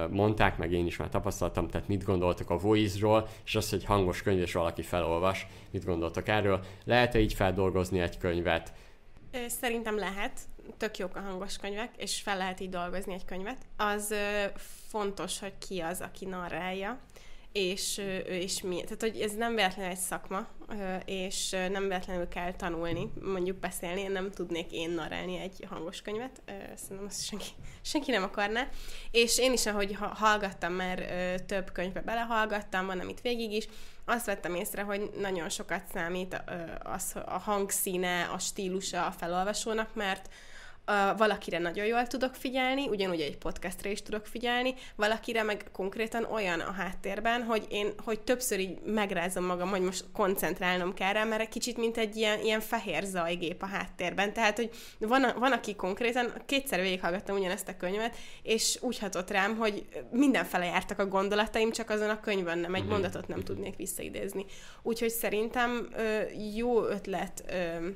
[0.09, 4.21] mondták, meg én is már tapasztaltam, tehát mit gondoltok a Voice-ról, és az, hogy hangos
[4.21, 6.59] könyv, és valaki felolvas, mit gondoltok erről?
[6.85, 8.73] Lehet-e így feldolgozni egy könyvet?
[9.47, 10.39] Szerintem lehet,
[10.77, 13.57] tök jók a hangos könyvek, és fel lehet így dolgozni egy könyvet.
[13.77, 14.13] Az
[14.87, 16.99] fontos, hogy ki az, aki narrálja,
[17.51, 17.97] és
[18.27, 18.81] ő is mi.
[18.81, 20.47] Tehát, hogy ez nem véletlenül egy szakma,
[21.05, 24.01] és nem véletlenül kell tanulni, mondjuk beszélni.
[24.01, 26.41] Én nem tudnék én narálni egy hangos könyvet,
[26.75, 27.45] szerintem azt senki,
[27.81, 28.67] senki nem akarná.
[29.11, 33.67] És én is, ahogy hallgattam, mert több könyvbe belehallgattam, van, amit végig is,
[34.05, 36.43] azt vettem észre, hogy nagyon sokat számít
[36.83, 40.29] az a hangszíne, a stílusa a felolvasónak, mert
[40.87, 46.23] uh, valakire nagyon jól tudok figyelni, ugyanúgy egy podcastre is tudok figyelni, valakire meg konkrétan
[46.23, 51.23] olyan a háttérben, hogy én, hogy többször így megrázom magam, hogy most koncentrálnom kell rá,
[51.23, 54.33] mert egy kicsit mint egy ilyen, ilyen fehér zajgép a háttérben.
[54.33, 54.69] Tehát, hogy
[54.99, 60.65] van, van aki konkrétan, kétszer végighallgattam ugyanezt a könyvet, és úgy hatott rám, hogy mindenfele
[60.65, 62.93] jártak a gondolataim, csak azon a könyvön nem, egy uh-huh.
[62.93, 64.45] mondatot nem tudnék visszaidézni.
[64.81, 66.19] Úgyhogy szerintem ö,
[66.55, 67.87] jó ötlet ö,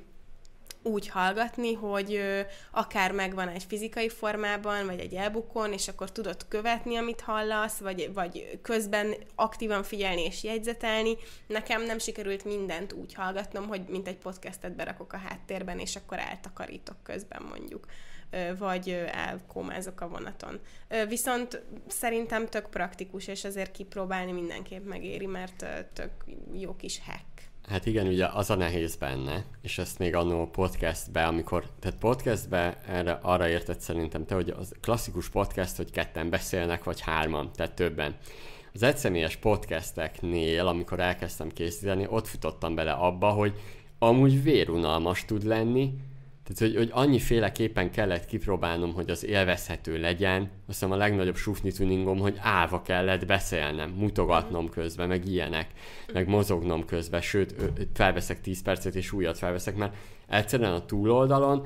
[0.84, 6.48] úgy hallgatni, hogy ö, akár megvan egy fizikai formában, vagy egy elbukon, és akkor tudod
[6.48, 11.18] követni, amit hallasz, vagy, vagy közben aktívan figyelni és jegyzetelni.
[11.48, 16.20] Nekem nem sikerült mindent úgy hallgatnom, hogy mint egy podcastet berakok a háttérben, és akkor
[16.20, 17.86] eltakarítok közben mondjuk.
[18.58, 20.60] vagy elkómázok a vonaton.
[21.08, 26.12] Viszont szerintem tök praktikus, és azért kipróbálni mindenképp megéri, mert tök
[26.54, 27.51] jó kis hack.
[27.68, 32.82] Hát igen, ugye az a nehéz benne, és ezt még annó podcastbe, amikor, tehát podcastbe
[32.88, 37.74] erre, arra érted szerintem te, hogy az klasszikus podcast, hogy ketten beszélnek, vagy hárman, tehát
[37.74, 38.16] többen.
[38.74, 43.54] Az egyszemélyes podcasteknél, amikor elkezdtem készíteni, ott futottam bele abba, hogy
[44.00, 45.94] amúgy vérunalmas tud lenni,
[46.44, 50.42] tehát, hogy, hogy annyiféleképpen kellett kipróbálnom, hogy az élvezhető legyen.
[50.42, 55.68] Azt hiszem a legnagyobb sufni tuningom, hogy állva kellett beszélnem, mutogatnom közben, meg ilyenek,
[56.14, 57.56] meg mozognom közben, sőt,
[57.94, 59.96] felveszek 10 percet és újat felveszek, mert
[60.28, 61.66] egyszerűen a túloldalon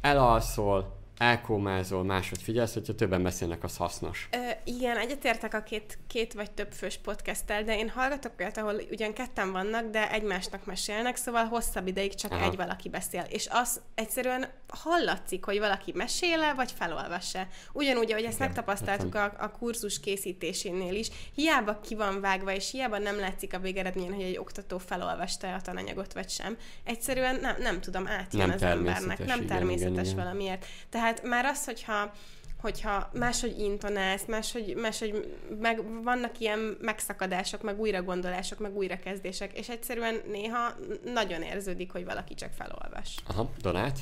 [0.00, 4.28] elalszol, elkómázol, máshogy figyelsz, hogyha többen beszélnek, az hasznos.
[4.30, 8.74] Ö, igen, egyetértek a két, két vagy több fős podcasttel, de én hallgatok olyat, ahol
[8.90, 12.44] ugyan ketten vannak, de egymásnak mesélnek, szóval hosszabb ideig csak Aha.
[12.44, 13.24] egy valaki beszél.
[13.28, 17.46] És az egyszerűen hallatszik, hogy valaki mesél vagy felolvassa.
[17.72, 22.70] Ugyanúgy, ahogy ezt igen, megtapasztaltuk a, a kurzus készítésénél is, hiába ki van vágva, és
[22.70, 26.56] hiába nem látszik a végeredményen, hogy egy oktató felolvasta a tananyagot, vagy sem.
[26.84, 29.24] Egyszerűen nem, nem tudom, átjön nem az embernek.
[29.24, 30.66] Nem természetes igen, igen, valamiért.
[30.88, 32.12] Tehát tehát már az, hogyha
[32.60, 40.20] hogyha máshogy intonálsz, máshogy, máshogy meg, vannak ilyen megszakadások, meg újragondolások, meg újrakezdések, és egyszerűen
[40.30, 43.16] néha nagyon érződik, hogy valaki csak felolvas.
[43.26, 43.98] Aha, Donát?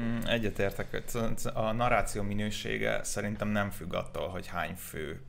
[0.00, 1.02] Mm, egyetértek,
[1.54, 5.20] a narráció minősége szerintem nem függ attól, hogy hány fő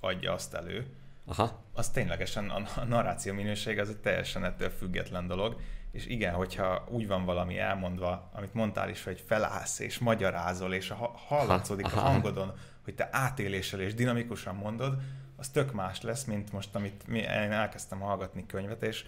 [0.00, 0.86] adja azt elő.
[1.24, 1.64] Aha.
[1.72, 5.60] Az ténylegesen a narráció minősége az egy teljesen ettől független dolog,
[5.92, 10.90] és igen, hogyha úgy van valami elmondva, amit mondtál is, hogy felállsz és magyarázol, és
[10.90, 10.94] a
[11.26, 12.52] hallatszódik a hangodon,
[12.84, 14.96] hogy te átéléssel és dinamikusan mondod,
[15.36, 19.04] az tök más lesz, mint most, amit mi, én elkezdtem hallgatni könyvet, és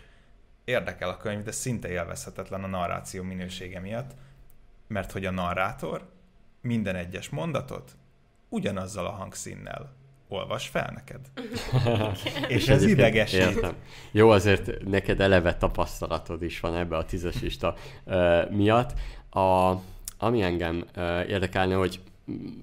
[0.64, 4.14] érdekel a könyv, de szinte élvezhetetlen a narráció minősége miatt,
[4.86, 6.10] mert hogy a narrátor
[6.60, 7.96] minden egyes mondatot
[8.48, 9.92] ugyanazzal a hangszínnel
[10.34, 11.20] olvas fel neked.
[12.56, 13.40] és ez idegesít.
[13.40, 13.74] Értem.
[14.10, 17.74] Jó, azért neked eleve tapasztalatod is van ebbe a tízesista
[18.04, 18.92] uh, miatt.
[19.30, 19.74] A,
[20.18, 22.00] ami engem uh, érdekelne, hogy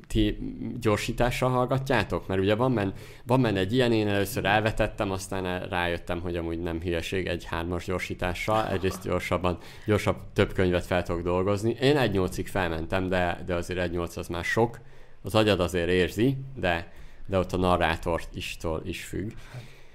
[0.07, 0.37] ti
[0.79, 2.27] gyorsítással hallgatjátok?
[2.27, 2.93] Mert ugye van benne,
[3.23, 7.85] van benne egy ilyen, én először elvetettem, aztán rájöttem, hogy amúgy nem hülyeség egy hármas
[7.85, 8.67] gyorsítással.
[8.67, 11.77] Egyrészt gyorsabban, gyorsabb több könyvet fel tudok dolgozni.
[11.81, 14.79] Én egy nyolcig felmentem, de, de azért egy nyolc az már sok.
[15.23, 16.91] Az agyad azért érzi, de
[17.31, 19.31] de ott a narrátort istól is függ.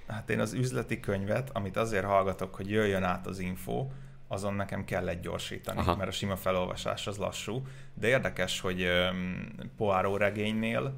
[0.06, 3.88] Hát én az üzleti könyvet, amit azért hallgatok, hogy jöjjön át az info,
[4.28, 5.96] azon nekem kell egy gyorsítani, Aha.
[5.96, 7.62] mert a sima felolvasás az lassú.
[7.94, 8.86] De érdekes, hogy
[9.76, 10.94] Poirot regénynél,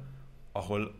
[0.51, 0.95] ahol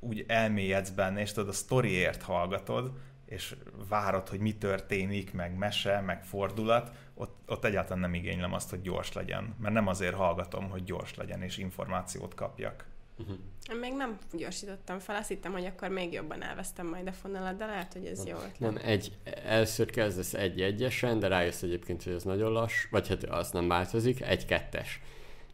[0.00, 2.92] úgy elmélyedsz benne, és tudod, a sztoriért hallgatod,
[3.26, 3.56] és
[3.88, 8.80] várod, hogy mi történik, meg mese, meg fordulat, ott, ott egyáltalán nem igénylem azt, hogy
[8.80, 9.54] gyors legyen.
[9.58, 12.92] Mert nem azért hallgatom, hogy gyors legyen, és információt kapjak.
[13.18, 13.36] Uh-huh.
[13.70, 17.56] Én még nem gyorsítottam fel, azt hittem, hogy akkor még jobban elvesztem majd a fonalat,
[17.56, 18.58] de lehet, hogy ez jó ötlet.
[18.58, 19.12] Nem, egy,
[19.44, 24.22] először kezdesz egy-egyesen, de rájössz egyébként, hogy ez nagyon lass, vagy hát az nem változik,
[24.22, 25.00] egy-kettes.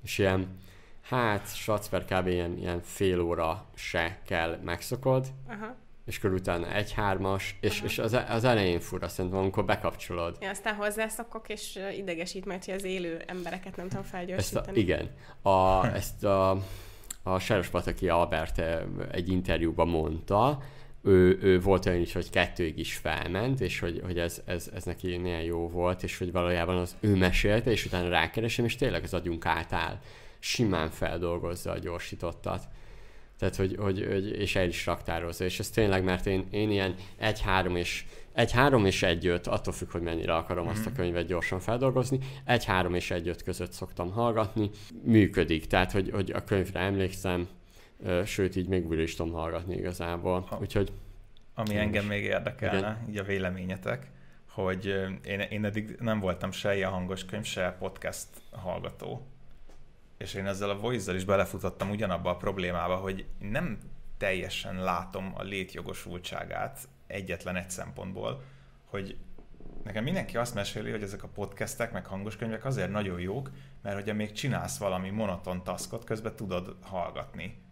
[0.02, 0.58] És ilyen,
[1.02, 2.26] hát, satsz per kb.
[2.26, 5.76] Ilyen, ilyen fél óra se kell megszokod, Aha
[6.10, 10.36] és akkor utána egy hármas, és, és az, az elején fura szerintem, amikor bekapcsolod.
[10.40, 14.66] Ja, aztán hozzászokok, és idegesít majd, hogy az élő embereket nem tudom felgyorsítani.
[14.66, 15.10] Ezt a, igen.
[15.42, 16.62] A, ezt a
[17.34, 18.62] a Pataki Albert
[19.10, 20.58] egy interjúban mondta,
[21.02, 24.84] ő, ő volt olyan is, hogy kettőig is felment, és hogy, hogy ez, ez, ez
[24.84, 29.02] neki milyen jó volt, és hogy valójában az ő mesélte, és utána rákeresem, és tényleg
[29.02, 29.98] az agyunk átáll.
[30.38, 32.68] Simán feldolgozza a gyorsítottat.
[33.40, 35.44] Tehát, hogy, hogy, hogy és el is raktározza.
[35.44, 39.72] És ez tényleg, mert én, én ilyen egy-három és egy három és egy öt, attól
[39.72, 40.68] függ, hogy mennyire akarom mm.
[40.68, 40.98] azt a mhm.
[40.98, 44.70] könyvet gyorsan feldolgozni, egy három és egy öt között szoktam hallgatni,
[45.02, 47.48] működik, tehát hogy, hogy a könyvre emlékszem,
[48.24, 50.92] sőt így még újra is tudom hallgatni igazából, ha, úgyhogy...
[51.54, 53.04] Ami engem még érdekelne, igen.
[53.08, 54.06] így a véleményetek,
[54.48, 54.86] hogy
[55.24, 59.26] én, én eddig nem voltam se ilyen hangos könyv, se podcast hallgató,
[60.20, 63.78] és én ezzel a voice is belefutottam ugyanabba a problémába, hogy nem
[64.18, 68.42] teljesen látom a létjogosultságát egyetlen egy szempontból,
[68.84, 69.16] hogy
[69.84, 73.50] nekem mindenki azt meséli, hogy ezek a podcastek, meg hangos könyvek azért nagyon jók,
[73.82, 77.62] mert hogyha még csinálsz valami monoton taskot, közben tudod hallgatni.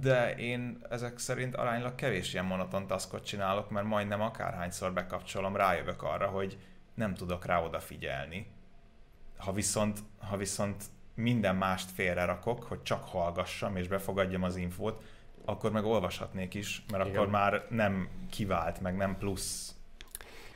[0.00, 6.02] De én ezek szerint aránylag kevés ilyen monoton taskot csinálok, mert majdnem akárhányszor bekapcsolom, rájövök
[6.02, 6.58] arra, hogy
[6.94, 8.46] nem tudok rá odafigyelni.
[9.44, 10.84] Ha viszont, ha viszont
[11.14, 15.02] minden mást félre rakok, hogy csak hallgassam és befogadjam az infót,
[15.44, 17.16] akkor meg olvashatnék is, mert Igen.
[17.16, 19.74] akkor már nem kivált, meg nem plusz.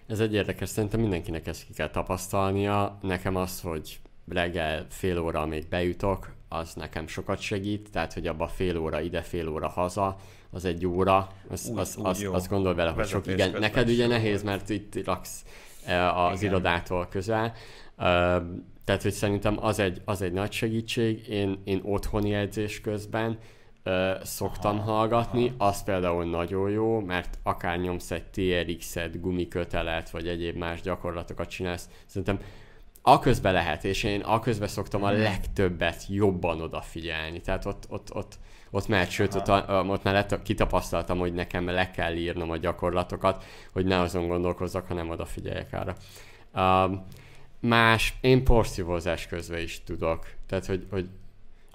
[0.06, 2.98] Ez egy érdekes, szerintem mindenkinek ezt ki kell tapasztalnia.
[3.02, 8.46] Nekem az, hogy reggel fél óra még bejutok, az nekem sokat segít, tehát hogy abba
[8.48, 10.16] fél óra ide, fél óra haza,
[10.50, 12.32] az egy óra, az, Úgy- az, úgy az, jó.
[12.48, 15.44] gondol vele, hogy sok, igen, neked ugye nehéz, mert itt laksz
[15.86, 16.52] eh, az Igen.
[16.52, 17.54] irodától közel,
[18.86, 21.28] tehát, hogy szerintem az egy, az egy nagy segítség.
[21.28, 23.38] Én, én otthoni edzés közben
[23.82, 30.28] ö, szoktam Aha, hallgatni, az például nagyon jó, mert akár nyomsz egy TRX-et, gumikötelet, vagy
[30.28, 32.40] egyéb más gyakorlatokat csinálsz, szerintem
[33.02, 35.20] aközben lehet, és én aközben szoktam a Mhm.
[35.20, 37.40] legtöbbet jobban odafigyelni.
[37.40, 38.38] Tehát ott, ott, ott,
[38.70, 39.80] ott mehet, sőt, Aha.
[39.80, 44.28] ott, ott már lett, kitapasztaltam, hogy nekem le kell írnom a gyakorlatokat, hogy ne azon
[44.28, 45.96] gondolkozzak, hanem odafigyeljek arra.
[46.84, 47.04] Um,
[47.66, 50.26] más, én porszívózás közben is tudok.
[50.46, 51.08] Tehát, hogy, hogy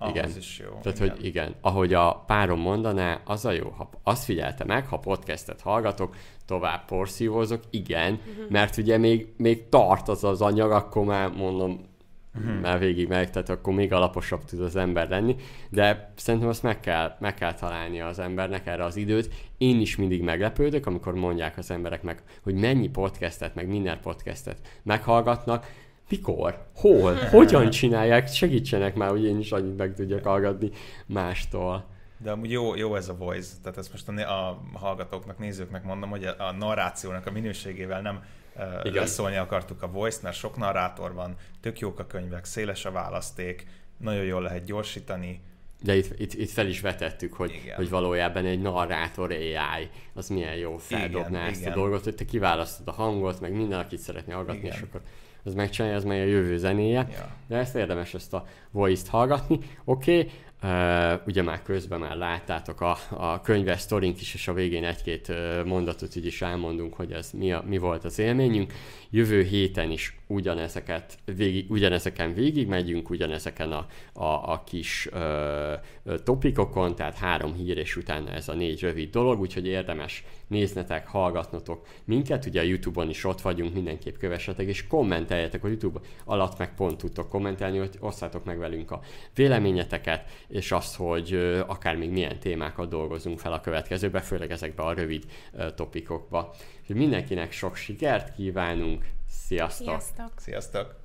[0.10, 0.32] Igen.
[0.38, 0.80] is jó.
[0.82, 1.10] tehát, igen.
[1.10, 5.62] hogy igen, ahogy a párom mondaná, az a jó, ha azt figyelte meg, ha podcastet
[5.62, 6.16] hallgatok,
[6.46, 8.20] tovább porszívózok, igen,
[8.50, 11.90] mert ugye még, még tart az az anyag, akkor már mondom,
[12.34, 12.50] Mhm.
[12.50, 15.36] már végig meg, tehát akkor még alaposabb tud az ember lenni,
[15.70, 19.34] de szerintem azt meg kell, meg kell találnia az embernek erre az időt.
[19.58, 24.58] Én is mindig meglepődök, amikor mondják az emberek meg, hogy mennyi podcastet, meg minden podcastet
[24.84, 25.66] meghallgatnak,
[26.10, 30.70] mikor, hol, hogyan csinálják, segítsenek már, hogy én is annyit meg tudjak hallgatni
[31.06, 31.86] mástól.
[32.18, 36.10] De amúgy jó, jó ez a voice, tehát ezt most a, a hallgatóknak, nézőknek mondom,
[36.10, 38.24] hogy a a narrációnak a minőségével nem
[38.56, 38.94] Igen.
[38.94, 43.66] leszólni akartuk a voice-t, mert sok narrátor van, tök jók a könyvek, széles a választék,
[43.98, 45.42] nagyon jól lehet gyorsítani.
[45.84, 47.76] De itt, itt, itt fel is vetettük, hogy, Igen.
[47.76, 51.72] hogy valójában egy narrátor AI, az milyen jó feldobná Igen, ezt igen.
[51.72, 54.76] a dolgot, hogy te kiválasztod a hangot, meg minden, akit szeretné hallgatni, Igen.
[54.76, 55.02] és akkor
[55.44, 57.08] az megcsinálja, az meg a jövő zenéje.
[57.12, 57.30] Ja.
[57.48, 59.60] De ezt érdemes ezt a voice-t hallgatni.
[59.84, 60.32] Oké, okay.
[60.64, 65.32] Uh, ugye már közben már láttátok a, a könyves sztorink is, és a végén egy-két
[65.66, 68.74] mondatot így is elmondunk, hogy ez mi, a, mi volt az élményünk.
[69.14, 76.96] Jövő héten is ugyanezeket végig, ugyanezeken végig megyünk, ugyanezeken a, a, a kis uh, topikokon,
[76.96, 82.46] tehát három hír, és utána ez a négy rövid dolog, úgyhogy érdemes néznetek, hallgatnotok minket,
[82.46, 86.98] ugye a Youtube-on is ott vagyunk, mindenképp kövessetek, és kommenteljetek a Youtube alatt, meg pont
[86.98, 89.02] tudtok kommentelni, hogy osszátok meg velünk a
[89.36, 94.84] véleményeteket, és azt, hogy ö, akár még milyen témákat dolgozunk fel a következőbe, főleg ezekbe
[94.84, 96.54] a rövid ö, topikokba.
[96.82, 99.88] Úgyhogy mindenkinek sok sikert kívánunk, sziasztok!
[99.88, 100.32] Sziasztok!
[100.40, 100.96] sziasztok.